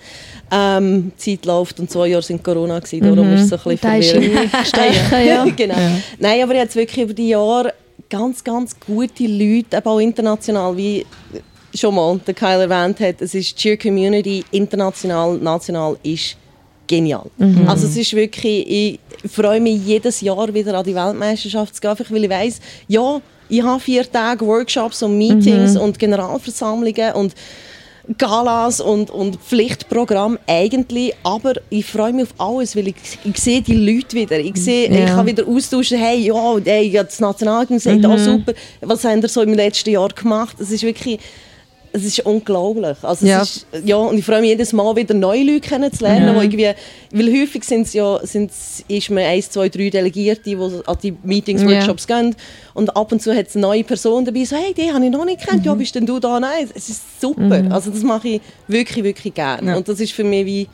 [0.52, 3.78] Ähm, die Zeit läuft und zwei Jahre sind Corona gewesen, darum ist es so ein
[3.78, 4.54] bisschen verwirrend.
[4.54, 5.46] ein Strecken, ja.
[5.56, 5.76] genau.
[5.76, 7.74] Nein, aber ich habe jetzt wirklich über die Jahre
[8.10, 11.06] ganz, ganz gute Leute, eben auch international, wie
[11.74, 16.38] schon mal der Kyle erwähnt hat, es ist Cheer Community, international, national, ist
[16.88, 17.26] genial.
[17.68, 19.00] Also es ist wirklich, ich
[19.30, 23.64] freue mich jedes Jahr wieder an die Weltmeisterschaft zu gehen, weil ich weiss, ja, ich
[23.64, 27.34] habe vier Tage Workshops und Meetings und Generalversammlungen und
[28.18, 33.62] Galas und, und Pflichtprogramm eigentlich, aber ich freue mich auf alles, weil ich, ich sehe
[33.62, 34.40] die Leute wieder.
[34.40, 35.00] Ich, sehe, Ja.
[35.00, 39.28] ich kann wieder austauschen, hey, ja, hey, das Nationalteam gesagt, oh, super, was haben ihr
[39.28, 40.56] so im letzten Jahr gemacht?
[40.60, 41.20] Es ist wirklich,
[41.98, 42.98] es ist unglaublich.
[43.02, 43.42] Also Ja.
[43.42, 46.70] ist, ja, und ich freue mich jedes Mal wieder neue Leute kennenzulernen, wo irgendwie,
[47.12, 51.62] weil häufig sind's ja, sind's, ist man eins, zwei, drei Delegierte, die an die Meetings,
[51.62, 51.70] Ja.
[51.70, 52.36] Workshops gehen
[52.74, 55.12] und ab und zu hat es eine neue Person dabei, so hey, die habe ich
[55.12, 55.66] noch nicht gekannt, Mhm.
[55.68, 56.40] ja, bist denn du da?
[56.40, 57.64] Nein, es ist super.
[57.70, 59.72] Also das mache ich wirklich, wirklich gerne.
[59.72, 59.78] Ja.
[59.78, 60.68] Und das ist für mich wie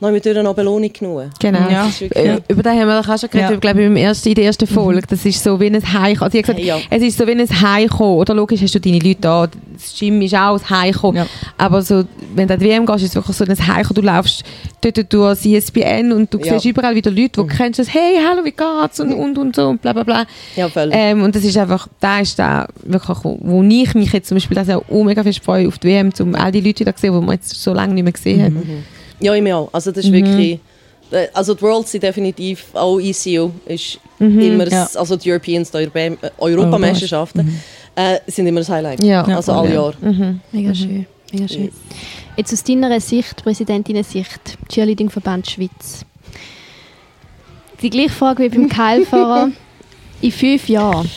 [0.00, 1.24] noch mit einer Belohnung genug.
[1.38, 1.58] Genau.
[1.70, 1.84] Ja.
[1.84, 3.56] Das wirklich, Äh, Über den haben wir doch auch schon geredet, Ja.
[3.58, 5.02] glaube ich, im ersten, in der ersten Folge.
[5.08, 6.22] Das ist so wie ein Heimkommen.
[6.22, 6.78] Also ich gesagt, Ja.
[6.88, 8.16] es ist so wie ein Heimkommen.
[8.16, 11.16] Oder logisch hast du deine Leute da, das Gym ist auch ein Heimkommen.
[11.18, 11.26] Ja.
[11.58, 13.94] Aber so, wenn du an die WM gehst, ist es wirklich so ein Heimkommen.
[13.94, 14.42] Du laufst
[14.80, 16.54] dort durch das ISBN und du Ja.
[16.54, 19.00] siehst überall wieder Leute, die du kennst, das, hey, hallo, wie geht's?
[19.00, 20.24] Und, und, und so und bla bla bla.
[20.56, 20.88] ja, voll.
[20.92, 24.54] Ähm, und das ist einfach, da ist da wirklich, wo ich mich jetzt zum Beispiel
[24.54, 27.12] das auch mega fest freue auf die WM, um all die Leute wieder zu sehen,
[27.20, 28.52] die man jetzt so lange nicht mehr gesehen hat.
[29.20, 29.68] Ja, ich mir auch.
[29.72, 30.58] Also das ist wirklich...
[31.10, 34.38] äh, Also die Worlds sind definitiv, auch ECO ist Mhm.
[34.40, 34.84] immer, Ja.
[34.84, 37.60] das, also die Europeans, die Europa Europameisterschaften,
[37.96, 39.02] äh, sind immer das Highlight.
[39.02, 39.22] Ja.
[39.24, 39.94] Also alle Jahre.
[40.52, 41.06] Mega schön.
[41.32, 41.70] Mega schön.
[42.36, 46.04] Jetzt aus deiner Sicht, Präsidentinnen-Sicht, Cheerleading-Verband Schweiz.
[47.82, 49.50] Die gleiche Frage wie beim Keilfahrer.
[50.20, 51.08] In fünf Jahren,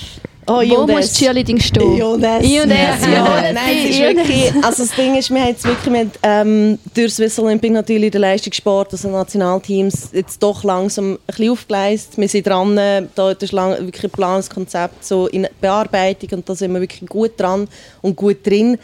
[0.46, 1.98] Oh, Wo muss Cheerleading stehen?
[1.98, 2.44] I&S.
[2.44, 3.52] I&S, ja.
[3.54, 4.16] Nein, es ist I&S.
[4.16, 8.12] wirklich, also das Ding ist, wir haben jetzt wirklich mit, ähm, durch Swiss Olympic natürlich
[8.12, 12.18] den Leistungssport, also Nationalteams, jetzt doch langsam ein bisschen aufgeleistet.
[12.18, 16.50] Wir sind dran, äh, da ist lang, wirklich ein Plan, Konzept so in Bearbeitung und
[16.50, 17.68] da sind wir wirklich gut dran
[18.02, 18.78] und gut drin.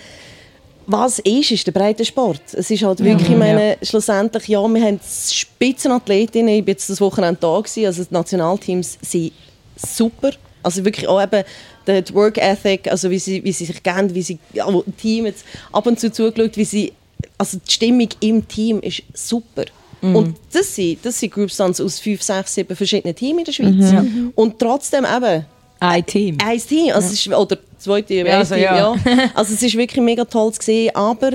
[0.87, 2.41] Was ist, ist der breite Sport.
[2.53, 6.99] Es ist halt wirklich, ich meine, schlussendlich, ja, wir haben Spitzenathletinnen, ich war jetzt das
[6.99, 9.31] Wochenende da, gewesen, also die Nationalteams sind
[9.75, 10.31] super.
[10.63, 11.43] Also wirklich auch eben
[11.87, 15.25] der die Work Ethic, also wie sie, wie sie sich kennen, wie sie im Team
[15.25, 16.93] jetzt ab und zu zugeschaut, wie sie,
[17.37, 19.65] also die Stimmung im Team ist super.
[20.01, 23.51] Und das sind, das sind Group Stunts aus fünf, sechs, sieben verschiedenen Teams in der
[23.51, 24.31] Schweiz.
[24.35, 25.45] Und trotzdem eben
[25.81, 26.37] Ein Team.
[26.41, 28.95] ein Team, also es ist, oder zwei Team, Ja, ein also Team, ja.
[28.95, 29.29] ja.
[29.33, 31.31] Also es ist wirklich mega toll zu sehen, aber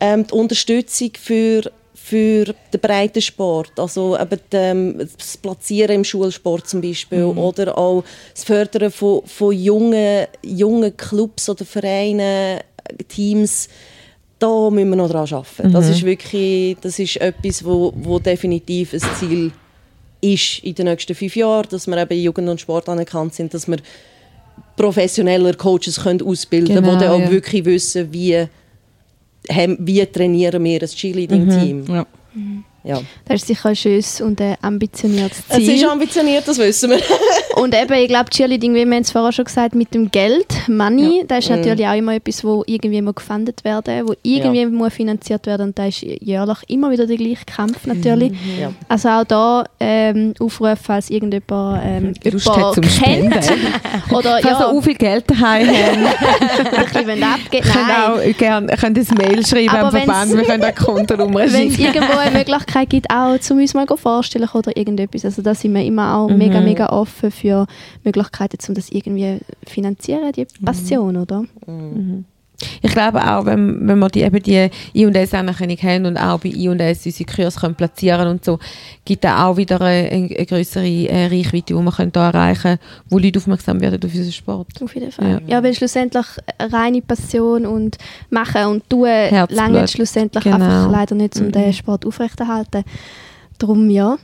[0.00, 1.70] ähm, die Unterstützung für,
[2.02, 7.38] für den breiten Sport, also eben ähm, das Platzieren im Schulsport zum Beispiel Mhm.
[7.38, 8.02] oder auch
[8.34, 12.60] das Fördern von, von jungen, jungen Clubs oder Vereinen,
[13.08, 13.68] Teams,
[14.38, 15.72] da müssen wir noch dran arbeiten.
[15.72, 15.92] Das Mhm.
[15.92, 19.52] ist wirklich, das ist etwas, wo, wo definitiv ein Ziel
[20.22, 23.68] ist in den nächsten fünf Jahren, dass wir eben Jugend und Sport anerkannt sind, dass
[23.68, 23.76] wir
[24.76, 27.30] professioneller Coaches können ausbilden können, Genau, die dann auch ja.
[27.30, 28.46] wirklich wissen, wie,
[29.48, 31.84] haben- wie trainieren wir ein Cheerleading-Team.
[31.88, 32.06] Ja.
[32.82, 33.00] Ja.
[33.26, 35.88] Das ist sicher ein schönes und ein ambitioniertes Es ist Ziel.
[35.88, 37.00] ambitioniert, das wissen wir.
[37.56, 40.46] Und eben, ich glaube, Cheerleading, wie wir haben es vorher schon gesagt, mit dem Geld,
[40.68, 44.94] Money, das ist natürlich auch immer etwas, wo irgendwie muss gefundet werden wo irgendwie muss
[44.94, 48.32] finanziert werden und da ist jährlich immer wieder der gleiche Kampf natürlich.
[48.58, 48.72] Ja.
[48.88, 53.34] Also auch da ähm, Aufruf, falls irgendjemand ähm, Lust jemand kennt
[54.10, 58.32] oder Falls ihr ja, auch viel Geld daheim habt, ein bisschen abgeben könnt Nein.
[58.32, 60.36] auch gerne könnt ein Mail schreiben Aber am Verband.
[60.36, 64.48] Wir können eine Kontonummer Wenn es irgendwo eine Möglichkeit gibt, auch zu uns mal vorstellen
[64.54, 65.24] oder irgendetwas.
[65.24, 66.38] Also da sind wir immer auch Mhm.
[66.38, 67.66] mega, mega offen für
[68.04, 70.64] Möglichkeiten, um das irgendwie finanzieren, die Mhm.
[70.64, 71.44] Passion, oder?
[72.82, 76.48] Ich glaube auch, wenn, wenn wir die, eben die I&S Anerkennung haben und auch bei
[76.50, 78.58] I&S unsere Kurse können platzieren und so,
[79.04, 82.78] gibt es auch wieder eine, eine größere äh, Reichweite, die wir können da erreichen können,
[83.08, 84.68] wo Leute aufmerksam werden auf unseren Sport.
[84.82, 85.40] Auf jeden Fall.
[85.46, 86.26] Ja, weil schlussendlich
[86.58, 87.96] reine Passion und
[88.30, 89.08] machen und tun
[89.48, 90.56] lange schlussendlich Genau.
[90.56, 92.84] einfach leider nicht, um den Sport aufrechterhalten.
[93.58, 94.16] Darum ja.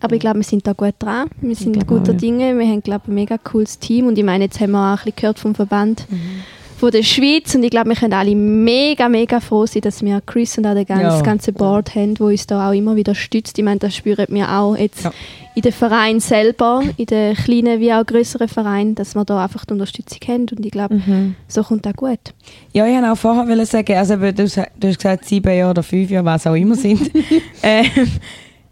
[0.00, 1.28] Aber ich glaube, wir sind da gut dran.
[1.40, 2.18] Wir sind glaube guter ja.
[2.18, 2.58] Dinge.
[2.58, 4.06] Wir haben, glaube ich, ein mega cooles Team.
[4.06, 6.42] Und ich meine, jetzt haben wir auch ein bisschen gehört vom Verband Mhm.
[6.84, 7.54] Von der Schweiz.
[7.54, 10.74] Und ich glaube, wir können alle mega, mega froh sein, dass wir Chris und auch
[10.74, 11.20] das ganze, Ja.
[11.22, 13.58] ganze Board haben, wo uns da auch immer wieder stützt.
[13.58, 15.12] Ich meine, das spüren wir auch jetzt Ja.
[15.54, 19.64] in den Vereinen selber, in den kleinen wie auch größeren Vereinen, dass wir da einfach
[19.64, 20.46] die Unterstützung haben.
[20.50, 21.36] Und ich glaube, Mhm.
[21.48, 22.18] so kommt das gut.
[22.74, 26.10] Ja, ich wollte auch vorher sagen, also du, du hast gesagt, sieben Jahre oder fünf
[26.10, 27.10] Jahre, was auch immer sind.
[27.62, 27.86] ähm,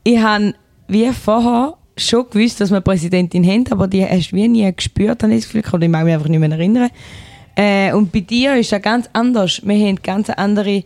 [0.05, 0.55] ich habe
[0.87, 4.71] wie vorher schon gewusst, dass wir eine Präsidentin haben, aber die hast du wie nie
[4.75, 6.91] gespürt, habe ich das Gefühl, oder ich mag mich einfach nicht mehr erinnern.
[7.55, 9.61] Äh, und bei dir ist das ganz anders.
[9.65, 10.85] Wir haben eine ganz andere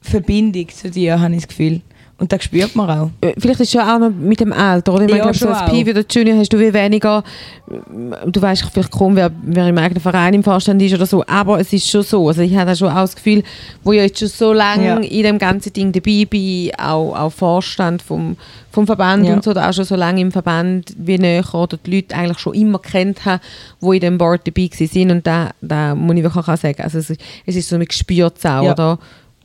[0.00, 1.80] Verbindung zu dir, habe ich das Gefühl.
[2.22, 3.10] Und das spürt man auch.
[3.20, 5.06] Äh, Vielleicht ist es schon auch noch mit dem Alter, oder?
[5.06, 5.70] Ich meine, Ja, so als auch.
[5.72, 7.24] Piv oder Junior hast du wie weniger,
[7.68, 11.24] äh, du weißt vielleicht kaum, wer, wer im eigenen Verein im Vorstand ist oder so,
[11.26, 12.28] aber es ist schon so.
[12.28, 13.42] Also ich habe schon auch das Gefühl,
[13.82, 14.96] wo ich jetzt schon so lange Ja.
[14.98, 18.36] in dem ganzen Ding dabei bin, auch, auch Vorstand vom,
[18.70, 19.34] vom Verband Ja.
[19.34, 22.38] und so, oder auch schon so lange im Verband wie näher oder die Leute eigentlich
[22.38, 23.40] schon immer kennt haben,
[23.80, 26.98] die in dem Board dabei sind und da, da muss ich wirklich auch sagen, also
[26.98, 28.72] es, ist- es ist so, man spürt es auch, Ja.
[28.74, 28.98] oder?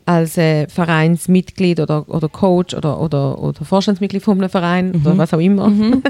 [0.07, 5.33] Als äh, Vereinsmitglied oder, oder Coach oder, oder, oder Vorstandsmitglied von einem Verein oder was
[5.33, 5.69] auch immer.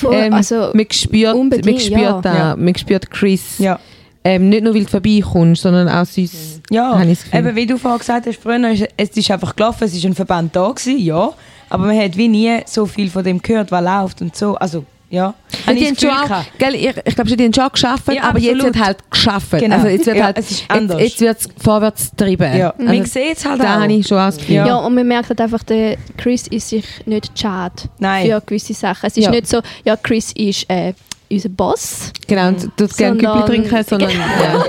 [0.00, 2.20] Voll, Ähm, also, man spürt, man spürt, ja.
[2.20, 2.56] da, Ja.
[2.56, 3.58] man spürt Chris.
[3.58, 3.78] Ja.
[4.22, 6.60] Ähm, nicht nur, weil du vorbeikommst, sondern auch sonst.
[6.70, 10.04] Ja, eben wie du vorhin gesagt hast, früher ist es ist einfach gelaufen, es ist
[10.04, 11.30] ein Verband da gewesen, ja,
[11.70, 14.84] aber man hat wie nie so viel von dem gehört, was läuft und so, also
[15.10, 15.34] ja.
[15.66, 18.54] Habe die ich auch, gell, ich, ich glaube, die haben schon geschafft, Ja, aber jetzt
[18.54, 18.74] absolut.
[18.76, 19.50] wird halt geschafft.
[19.50, 19.74] Genau.
[19.76, 21.00] Also jetzt wird Ja, halt, es ist jetzt, anders.
[21.00, 22.56] jetzt wird es vorwärts getrieben.
[22.56, 23.80] Ja, Also, man sieht es halt da auch.
[23.82, 24.54] habe ich schon Gefühl.
[24.54, 24.66] ja.
[24.66, 24.76] Ja.
[24.76, 28.26] und man merkt halt einfach, der Chris ist sich nicht schade Nein.
[28.26, 29.06] für gewisse Sachen.
[29.06, 29.30] Es ist Ja.
[29.30, 30.94] nicht so, ja, Chris ist äh,
[31.32, 34.64] unser Boss, Genau, und du tust gerne Güppli trinken, sondern ja.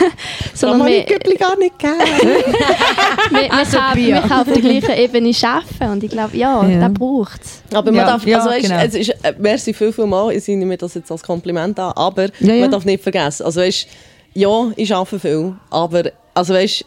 [0.54, 1.98] sondern wir, Güppli gar nicht gern.
[3.30, 6.80] wir, Also wir kaufen auf der gleichen Ebene arbeiten und ich glaube, ja, Ja.
[6.88, 7.62] das braucht es.
[7.76, 8.80] Aber man Ja, darf, ja, also weißt, genau.
[8.82, 11.92] es ist, äh, merci viel, viel mal, ich nehme mir das jetzt als Kompliment an,
[11.96, 12.60] aber Ja, ja.
[12.62, 13.86] man darf nicht vergessen, also weißt,
[14.34, 16.04] ja, ich arbeite viel, aber
[16.34, 16.84] also weißt,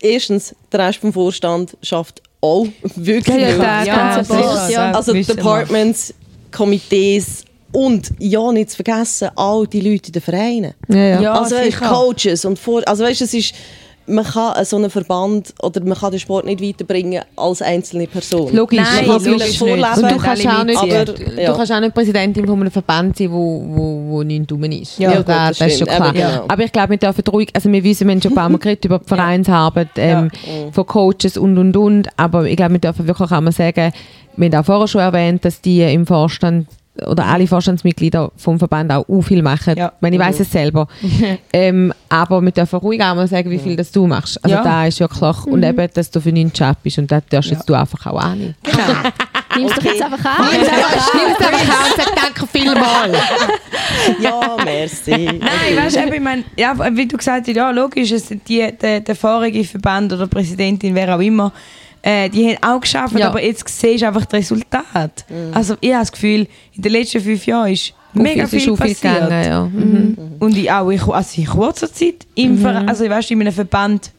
[0.00, 4.92] erstens, der Rest vom Vorstand schafft auch wirklich Ja, ja, ja, ja.
[4.92, 5.12] Also.
[5.12, 6.14] Departments,
[6.50, 10.74] Komitees und ja, nicht zu vergessen, all die Leute in den Vereinen.
[10.88, 11.20] Ja, ja.
[11.20, 11.80] Ja, also weißt.
[11.80, 13.54] Coaches und vor, also weißt, es ist
[14.10, 18.54] man kann so einen Verband oder man kann den Sport nicht weiterbringen als einzelne Person.
[18.54, 19.62] Logisch, Nein, man kann logisch nicht.
[19.62, 20.02] nicht.
[20.02, 21.52] Und du kannst auch nicht, Aber, du ja.
[21.52, 24.98] kannst auch nicht Präsidentin von einem Verband sein, wo, wo, wo nicht dumm ist.
[24.98, 26.12] Ja, gut, das, das ist schon klar.
[26.12, 26.44] Genau.
[26.48, 28.58] Aber ich glaube, wir dürfen ruhig, also wir wissen, wir haben schon ein paar Mal
[28.58, 30.30] geredet über die Vereinsarbeit ähm,
[30.72, 33.92] von Coaches und und und, aber ich glaube, wir dürfen wirklich auch mal sagen,
[34.36, 36.66] wir haben auch vorher schon erwähnt, dass die im Vorstand
[37.06, 39.74] oder alle Vorstandsmitglieder vom Verband auch u viel machen.
[39.76, 39.92] Ja.
[39.96, 40.88] Ich, meine, ich weiß es selber.
[41.52, 44.42] ähm, aber wir dürfen ruhig auch mal sagen, wie viel das du machst.
[44.44, 44.62] Also Ja.
[44.62, 47.68] da ist wirklich, und eben, dass du für nichts Job bist und das darfst jetzt
[47.68, 48.54] du einfach auch annehmen.
[49.56, 50.46] Nimmst du jetzt einfach an?
[50.52, 53.18] Nimm es einfach an und sag danke vielmals.
[54.20, 55.10] Ja, merci.
[55.10, 59.00] Nein, weißt du, ich meine, ja, wie du gesagt hast, ja, logisch, es, die, der,
[59.00, 61.52] der vorige Verband oder Präsidentin, wer auch immer,
[62.02, 63.28] äh, die haben auch geschafft, Ja.
[63.28, 65.24] aber jetzt siehst du einfach das Resultat.
[65.52, 69.00] Also ich habe das Gefühl, in den letzten fünf Jahren ist mega viel viel passiert.
[69.02, 69.64] gegangen, ja.
[69.64, 70.16] Mhm.
[70.40, 73.52] Und ich auch in, also in kurzer Zeit, im Verein, also ich weißt, in einem
[73.52, 74.10] Verband,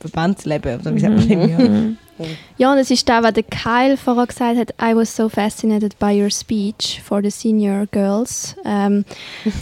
[0.00, 1.96] Verbandsleben, oder wie sagt man?
[2.18, 2.26] Ja.
[2.58, 5.98] Ja, und es ist da, was der Kyle vorher gesagt hat, I was so fascinated
[5.98, 8.54] by your speech for the senior girls.
[8.64, 9.06] Um,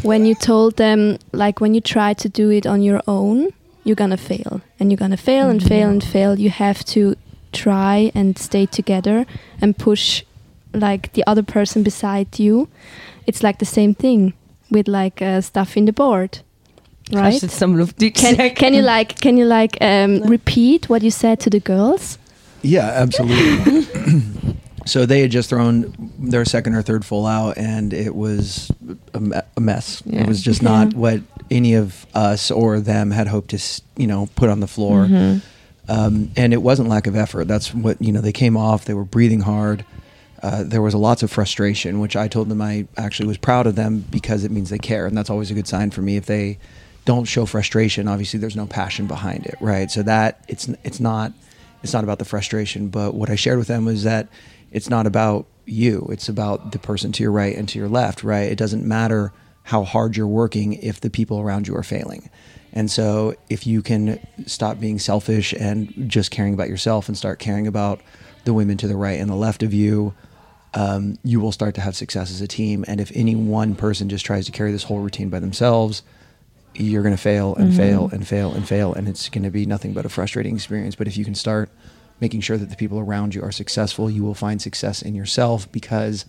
[0.02, 3.46] when you told them, like when you try to do it on your own,
[3.84, 4.60] you're gonna fail.
[4.80, 6.36] And you're gonna fail and fail and fail.
[6.36, 7.14] You have to
[7.52, 9.26] try and stay together
[9.60, 10.24] and push
[10.72, 12.68] like the other person beside you.
[13.26, 14.34] It's like the same thing
[14.70, 16.40] with like uh, stuff in the board.
[17.10, 17.40] Right?
[17.40, 21.40] du jetzt einmal Can, can you like can you like um, repeat what you said
[21.40, 22.18] to the girls?
[22.62, 23.86] Yeah, absolutely.
[24.84, 28.70] so they had just thrown their second or third full out, and it was
[29.14, 30.02] a, me- a mess.
[30.04, 30.22] Yeah.
[30.22, 31.20] It was just not what
[31.50, 35.08] any of us or them had hoped to, you know, put on the floor.
[35.88, 37.48] Um, and it wasn't lack of effort.
[37.48, 38.20] That's what you know.
[38.20, 38.84] They came off.
[38.84, 39.84] They were breathing hard.
[40.42, 43.74] Uh, there was lots of frustration, which I told them I actually was proud of
[43.74, 46.16] them because it means they care, and that's always a good sign for me.
[46.16, 46.58] If they
[47.04, 49.90] don't show frustration, obviously there's no passion behind it, right?
[49.90, 51.32] So that it's it's not
[51.82, 54.28] it's not about the frustration, but what I shared with them was that
[54.70, 56.06] it's not about you.
[56.10, 58.50] It's about the person to your right and to your left, right?
[58.50, 59.32] It doesn't matter
[59.62, 62.30] how hard you're working if the people around you are failing.
[62.78, 67.40] And so if you can stop being selfish and just caring about yourself and start
[67.40, 68.00] caring about
[68.44, 70.14] the women to the right and the left of you,
[70.74, 72.84] um, you will start to have success as a team.
[72.86, 76.04] And if any one person just tries to carry this whole routine by themselves,
[76.72, 78.94] you're going to fail and fail and fail and fail.
[78.94, 80.94] And it's going to be nothing but a frustrating experience.
[80.94, 81.70] But if you can start
[82.20, 85.70] making sure that the people around you are successful, you will find success in yourself
[85.72, 86.26] because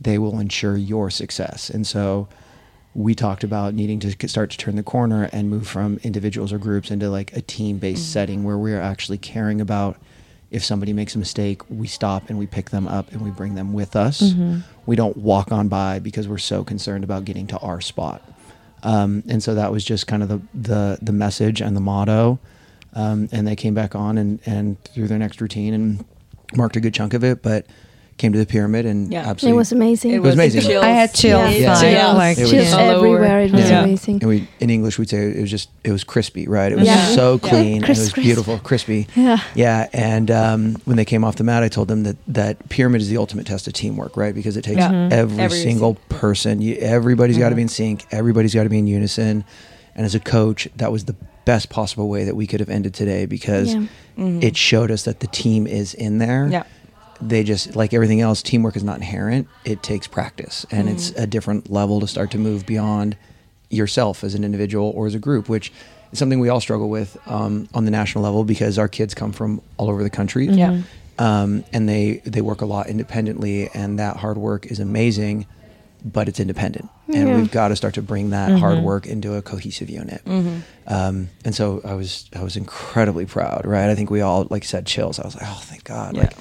[0.00, 1.70] they will ensure your success.
[1.70, 2.26] And so
[2.94, 6.58] we talked about needing to start to turn the corner and move from individuals or
[6.58, 9.96] groups into like a team based setting where we're actually caring about
[10.50, 13.54] if somebody makes a mistake, we stop and we pick them up and we bring
[13.54, 14.20] them with us.
[14.84, 18.22] We don't walk on by because we're so concerned about getting to our spot.
[18.82, 22.38] Um, and so that was just kind of the, the, the message and the motto.
[22.92, 26.04] Um, and they came back on and, and through their next routine and
[26.54, 27.64] marked a good chunk of it, but
[28.18, 29.22] came to the pyramid and Yeah.
[29.22, 30.10] It absolutely It was amazing.
[30.12, 30.62] It it was amazing.
[30.62, 30.84] chills.
[30.84, 31.54] I had chills.
[31.56, 31.74] Yeah.
[31.74, 32.12] like- Yeah.
[32.12, 33.06] like- It was- Just All over.
[33.06, 33.40] everywhere.
[33.40, 33.82] It was Yeah.
[33.84, 34.16] amazing.
[34.20, 36.70] And we, in English, we'd say it was just, it was crispy, right?
[36.70, 37.06] It was Yeah.
[37.14, 37.48] so Yeah.
[37.50, 37.74] clean.
[37.76, 39.06] and it was beautiful, crispy.
[39.16, 39.38] Yeah.
[39.54, 39.88] Yeah.
[39.92, 43.08] And um, when they came off the mat, I told them that, that pyramid is
[43.08, 44.34] the ultimate test of teamwork, right?
[44.34, 44.90] Because it takes Yeah.
[44.90, 45.12] Mhm.
[45.12, 46.60] every, Every single person.
[46.60, 48.04] You, everybody's got to be in sync.
[48.12, 49.44] Everybody's got to be in unison.
[49.96, 52.94] And as a coach, that was the best possible way that we could have ended
[52.94, 53.82] today because Yeah.
[54.16, 56.62] it showed us that the team is in there Yeah.
[57.28, 59.46] They just like everything else teamwork is not inherent.
[59.64, 60.66] It takes practice.
[60.70, 63.16] And it's a different level to start to move beyond
[63.70, 65.72] yourself as an individual or as a group which
[66.12, 69.32] is something we all struggle with um, on the national level because our kids come
[69.32, 70.46] from all over the country.
[70.46, 70.82] Yeah.
[71.18, 75.46] um, and they they work a lot independently and that hard work is amazing
[76.04, 76.88] but it's independent.
[77.14, 77.36] And Yeah.
[77.36, 80.20] we've got to start to bring that hard work into a cohesive unit.
[80.88, 83.88] Um, and so I was I was incredibly proud right?
[83.88, 85.20] I think we all like said chills.
[85.20, 86.16] I was like oh thank God.
[86.16, 86.32] Like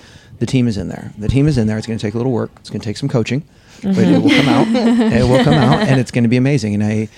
[0.41, 1.13] the team is in there.
[1.17, 1.77] The team is in there.
[1.77, 2.51] It's going to take a little work.
[2.59, 3.43] It's going to take some coaching
[3.83, 4.67] but it will come out.
[4.67, 6.73] It will come out and it's going to be amazing.
[6.75, 7.09] And I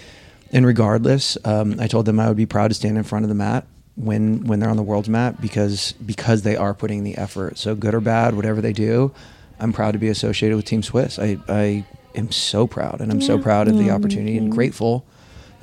[0.52, 3.30] and regardless um, I told them I would be proud to stand in front of
[3.30, 3.66] the mat
[3.96, 7.58] when when they're on the world's map because because they are putting the effort.
[7.58, 9.14] So good or bad whatever they do
[9.60, 11.20] I'm proud to be associated with Team Swiss.
[11.20, 15.06] I I am so proud and I'm so proud of the opportunity and grateful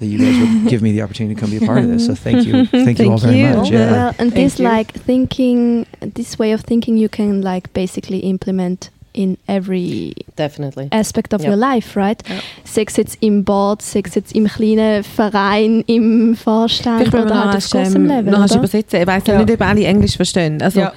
[0.00, 2.06] that you guys would give me the opportunity to come be a part of this
[2.06, 3.56] so thank you thank, you all Thank very you.
[3.56, 4.64] much yeah Well, and Thank this you.
[4.68, 10.88] like thinking, this way of thinking, you can like basically implement in every Definitely.
[10.92, 11.48] aspect of Ja.
[11.50, 12.22] your life, right?
[12.64, 17.44] Sei es jetzt im Board, sei es jetzt im kleinen Verein, im Vorstand Vielleicht oder
[17.46, 19.00] halt auf großem ähm, Level, noch übersetzen.
[19.00, 19.42] Ich weiß Ja.
[19.42, 20.62] nicht, ob alle Englisch verstehen.
[20.62, 20.92] Also, Ja.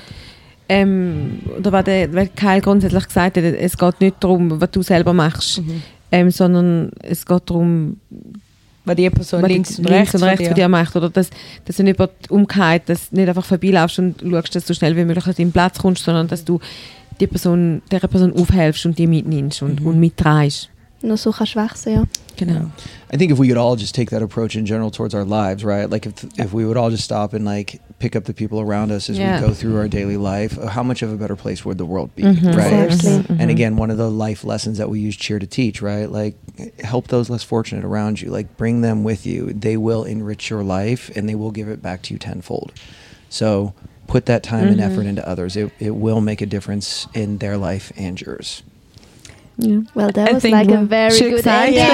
[0.70, 4.84] ähm, oder was der, weil Kyle grundsätzlich gesagt hat, es geht nicht darum, was du
[4.84, 5.82] selber machst, Mhm.
[6.12, 7.98] ähm, sondern es geht darum,
[8.86, 10.96] was die Person links, und rechts, und rechts von dir macht.
[10.96, 11.30] Oder dass,
[11.66, 14.74] dass du nicht über die umgeht, dass du nicht einfach vorbeilaufst und schaust, dass du
[14.74, 16.60] schnell wie möglich an deinen Platz kommst, sondern dass du
[17.20, 19.88] die Person, der Person aufhelfst und die mitnimmst und, Mhm.
[19.88, 20.70] und mitträgst.
[21.02, 22.04] Nur so kannst du wachsen, ja.
[22.38, 22.72] Genau.
[23.14, 25.64] I think if we could all just take that approach in general towards our lives,
[25.64, 25.90] right?
[25.92, 28.92] Like if if we would all just stop and like pick up the people around
[28.92, 29.40] us as Yeah.
[29.40, 31.86] we go through our daily life, uh, how much of a better place would the
[31.86, 32.54] world be, Mhm.
[32.54, 32.92] right?
[32.92, 33.38] Exactly.
[33.40, 36.12] And again, one of the life lessons that we use cheer to teach, right?
[36.12, 36.36] Like
[36.82, 38.30] help those less fortunate around you.
[38.30, 39.54] Like bring them with you.
[39.58, 42.74] They will enrich your life and they will give it back to you tenfold.
[43.30, 43.74] So
[44.08, 45.56] put that time and effort into others.
[45.56, 48.64] It it will make a difference in their life and yours.
[49.58, 49.82] Ja.
[49.94, 51.68] Well, that I was like a very Schön good gesagt.
[51.68, 51.86] ending.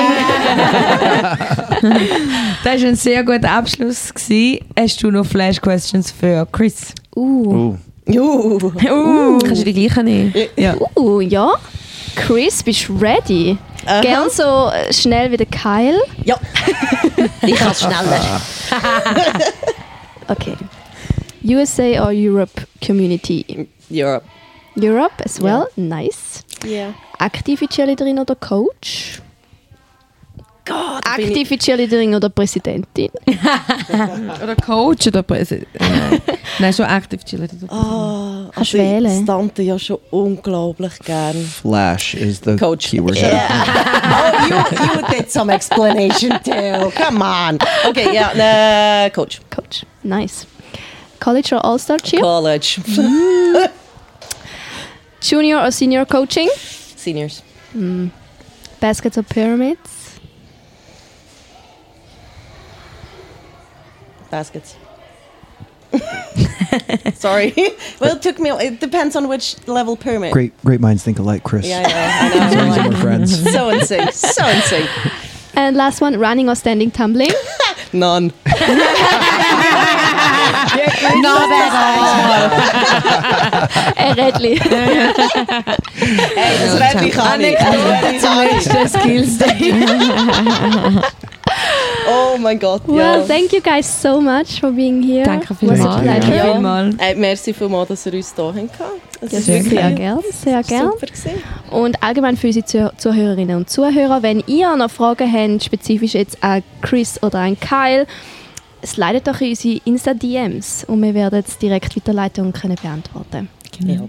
[2.63, 4.13] Das war ein sehr guter Abschluss.
[4.13, 4.59] Gewesen.
[4.77, 6.93] Hast du noch Flash Questions für Chris?
[7.15, 7.21] Uh.
[7.21, 7.77] Ooh.
[8.07, 8.57] Juhu.
[8.89, 9.39] Uh.
[9.39, 10.33] Kannst du die gleiche nehmen?
[10.55, 10.75] Ja.
[10.95, 11.53] Uh, ja.
[12.15, 13.57] Chris, bist du ready?
[13.85, 14.01] Aha.
[14.01, 16.01] Gern so schnell wie der Kyle.
[16.25, 16.37] Ja.
[17.41, 18.41] ich kann es schneller.
[20.27, 20.55] Okay.
[21.43, 23.67] USA or Europe Community?
[23.89, 24.25] Europe.
[24.75, 25.67] Europe as well.
[25.75, 26.43] Nice.
[26.65, 26.93] Ja.
[27.17, 29.21] Aktive Cheerleaderin oder Coach?
[30.69, 33.09] Gott, Aktive Cheerleaderin oder Präsidentin?
[34.43, 35.67] Oder Coach oder Präsident?
[35.79, 36.21] Nein.
[36.59, 37.49] Nein, schon aktiv chillen.
[37.69, 41.35] Ah, Kannst also ich stante ja schon unglaublich gern.
[41.43, 42.89] Flash is the Coach.
[42.91, 43.17] keyword.
[43.23, 46.91] oh, you, you did some explanation too.
[46.91, 47.57] Come on.
[47.87, 49.39] Okay, ja, yeah, Coach.
[49.49, 49.85] Coach.
[50.03, 50.45] Nice.
[51.19, 52.21] College or All-Star Cheer?
[52.21, 52.79] College.
[55.21, 56.49] Junior or Senior Coaching?
[56.55, 57.41] Seniors.
[57.71, 58.07] Hmm.
[58.79, 60.19] Baskets or Pyramids?
[64.29, 64.75] Baskets.
[67.15, 67.53] Sorry.
[67.99, 68.51] well, it took me.
[68.51, 70.33] It depends on which level pyramid.
[70.33, 71.65] Great, great minds think alike, Chris.
[71.65, 72.61] Yeah, I know.
[72.61, 72.89] I So know.
[72.89, 73.51] we're friends.
[73.53, 74.11] so in sync.
[74.13, 74.89] So in sync.
[75.55, 77.31] And last one, running or standing tumbling?
[77.91, 78.31] None.
[80.73, 82.51] All.
[83.95, 84.59] Äh, Rädli.
[84.59, 85.13] Hey,
[86.65, 87.55] das Ah, kann ich.
[87.55, 88.89] Das Rädchen kann ich.
[88.91, 89.73] Skills Day.
[92.11, 93.21] Oh mein Gott, Well, ja.
[93.27, 95.23] thank you guys so much for being here.
[95.23, 96.03] Danke vielmals.
[96.05, 96.21] Ja.
[96.53, 96.91] Vielmal.
[96.97, 98.69] Hey, merci vielmals, dass ihr uns hier habt.
[99.21, 100.91] Das Ja, ist sehr, wirklich gern, sehr gern.
[101.71, 106.41] Und allgemein für unsere Zuh- Zuhörerinnen und Zuhörer, wenn ihr noch Fragen habt, spezifisch jetzt
[106.43, 108.07] an Chris oder an Kyle,
[108.85, 113.49] slidet doch in unsere Insta-DMs und wir werden es direkt weiterleiten und können beantworten.
[113.85, 114.01] Ja.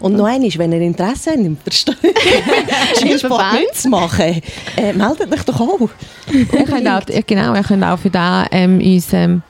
[0.00, 1.96] Und noch eines, wenn ihr Interesse habt, im Verstehen,
[2.98, 3.60] Cheersport Verband.
[3.60, 4.42] mitzumachen,
[4.76, 5.88] äh, meldet euch doch auch.
[6.32, 9.42] Ihr könnt auch, genau, ihr könnt auch für da ähm, uns ähm,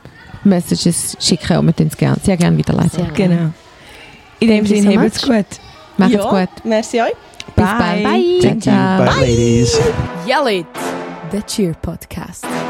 [0.44, 2.90] Messages schicken und wir tun es gerne, sehr gerne weiterleiten.
[2.90, 3.50] Sehr Genau.
[4.40, 5.36] In dem Thank you Sinne, so habt's much.
[5.36, 5.46] gut.
[5.98, 6.48] Macht's ja, gut.
[6.64, 7.12] Merci euch.
[7.54, 7.74] Bis Bye.
[7.78, 8.02] bald.
[8.02, 8.40] Bye.
[8.40, 9.04] Ciao, ciao.
[9.04, 9.78] Bye, ladies.
[10.26, 10.66] Yell it!
[11.30, 12.61] The Cheer Podcast.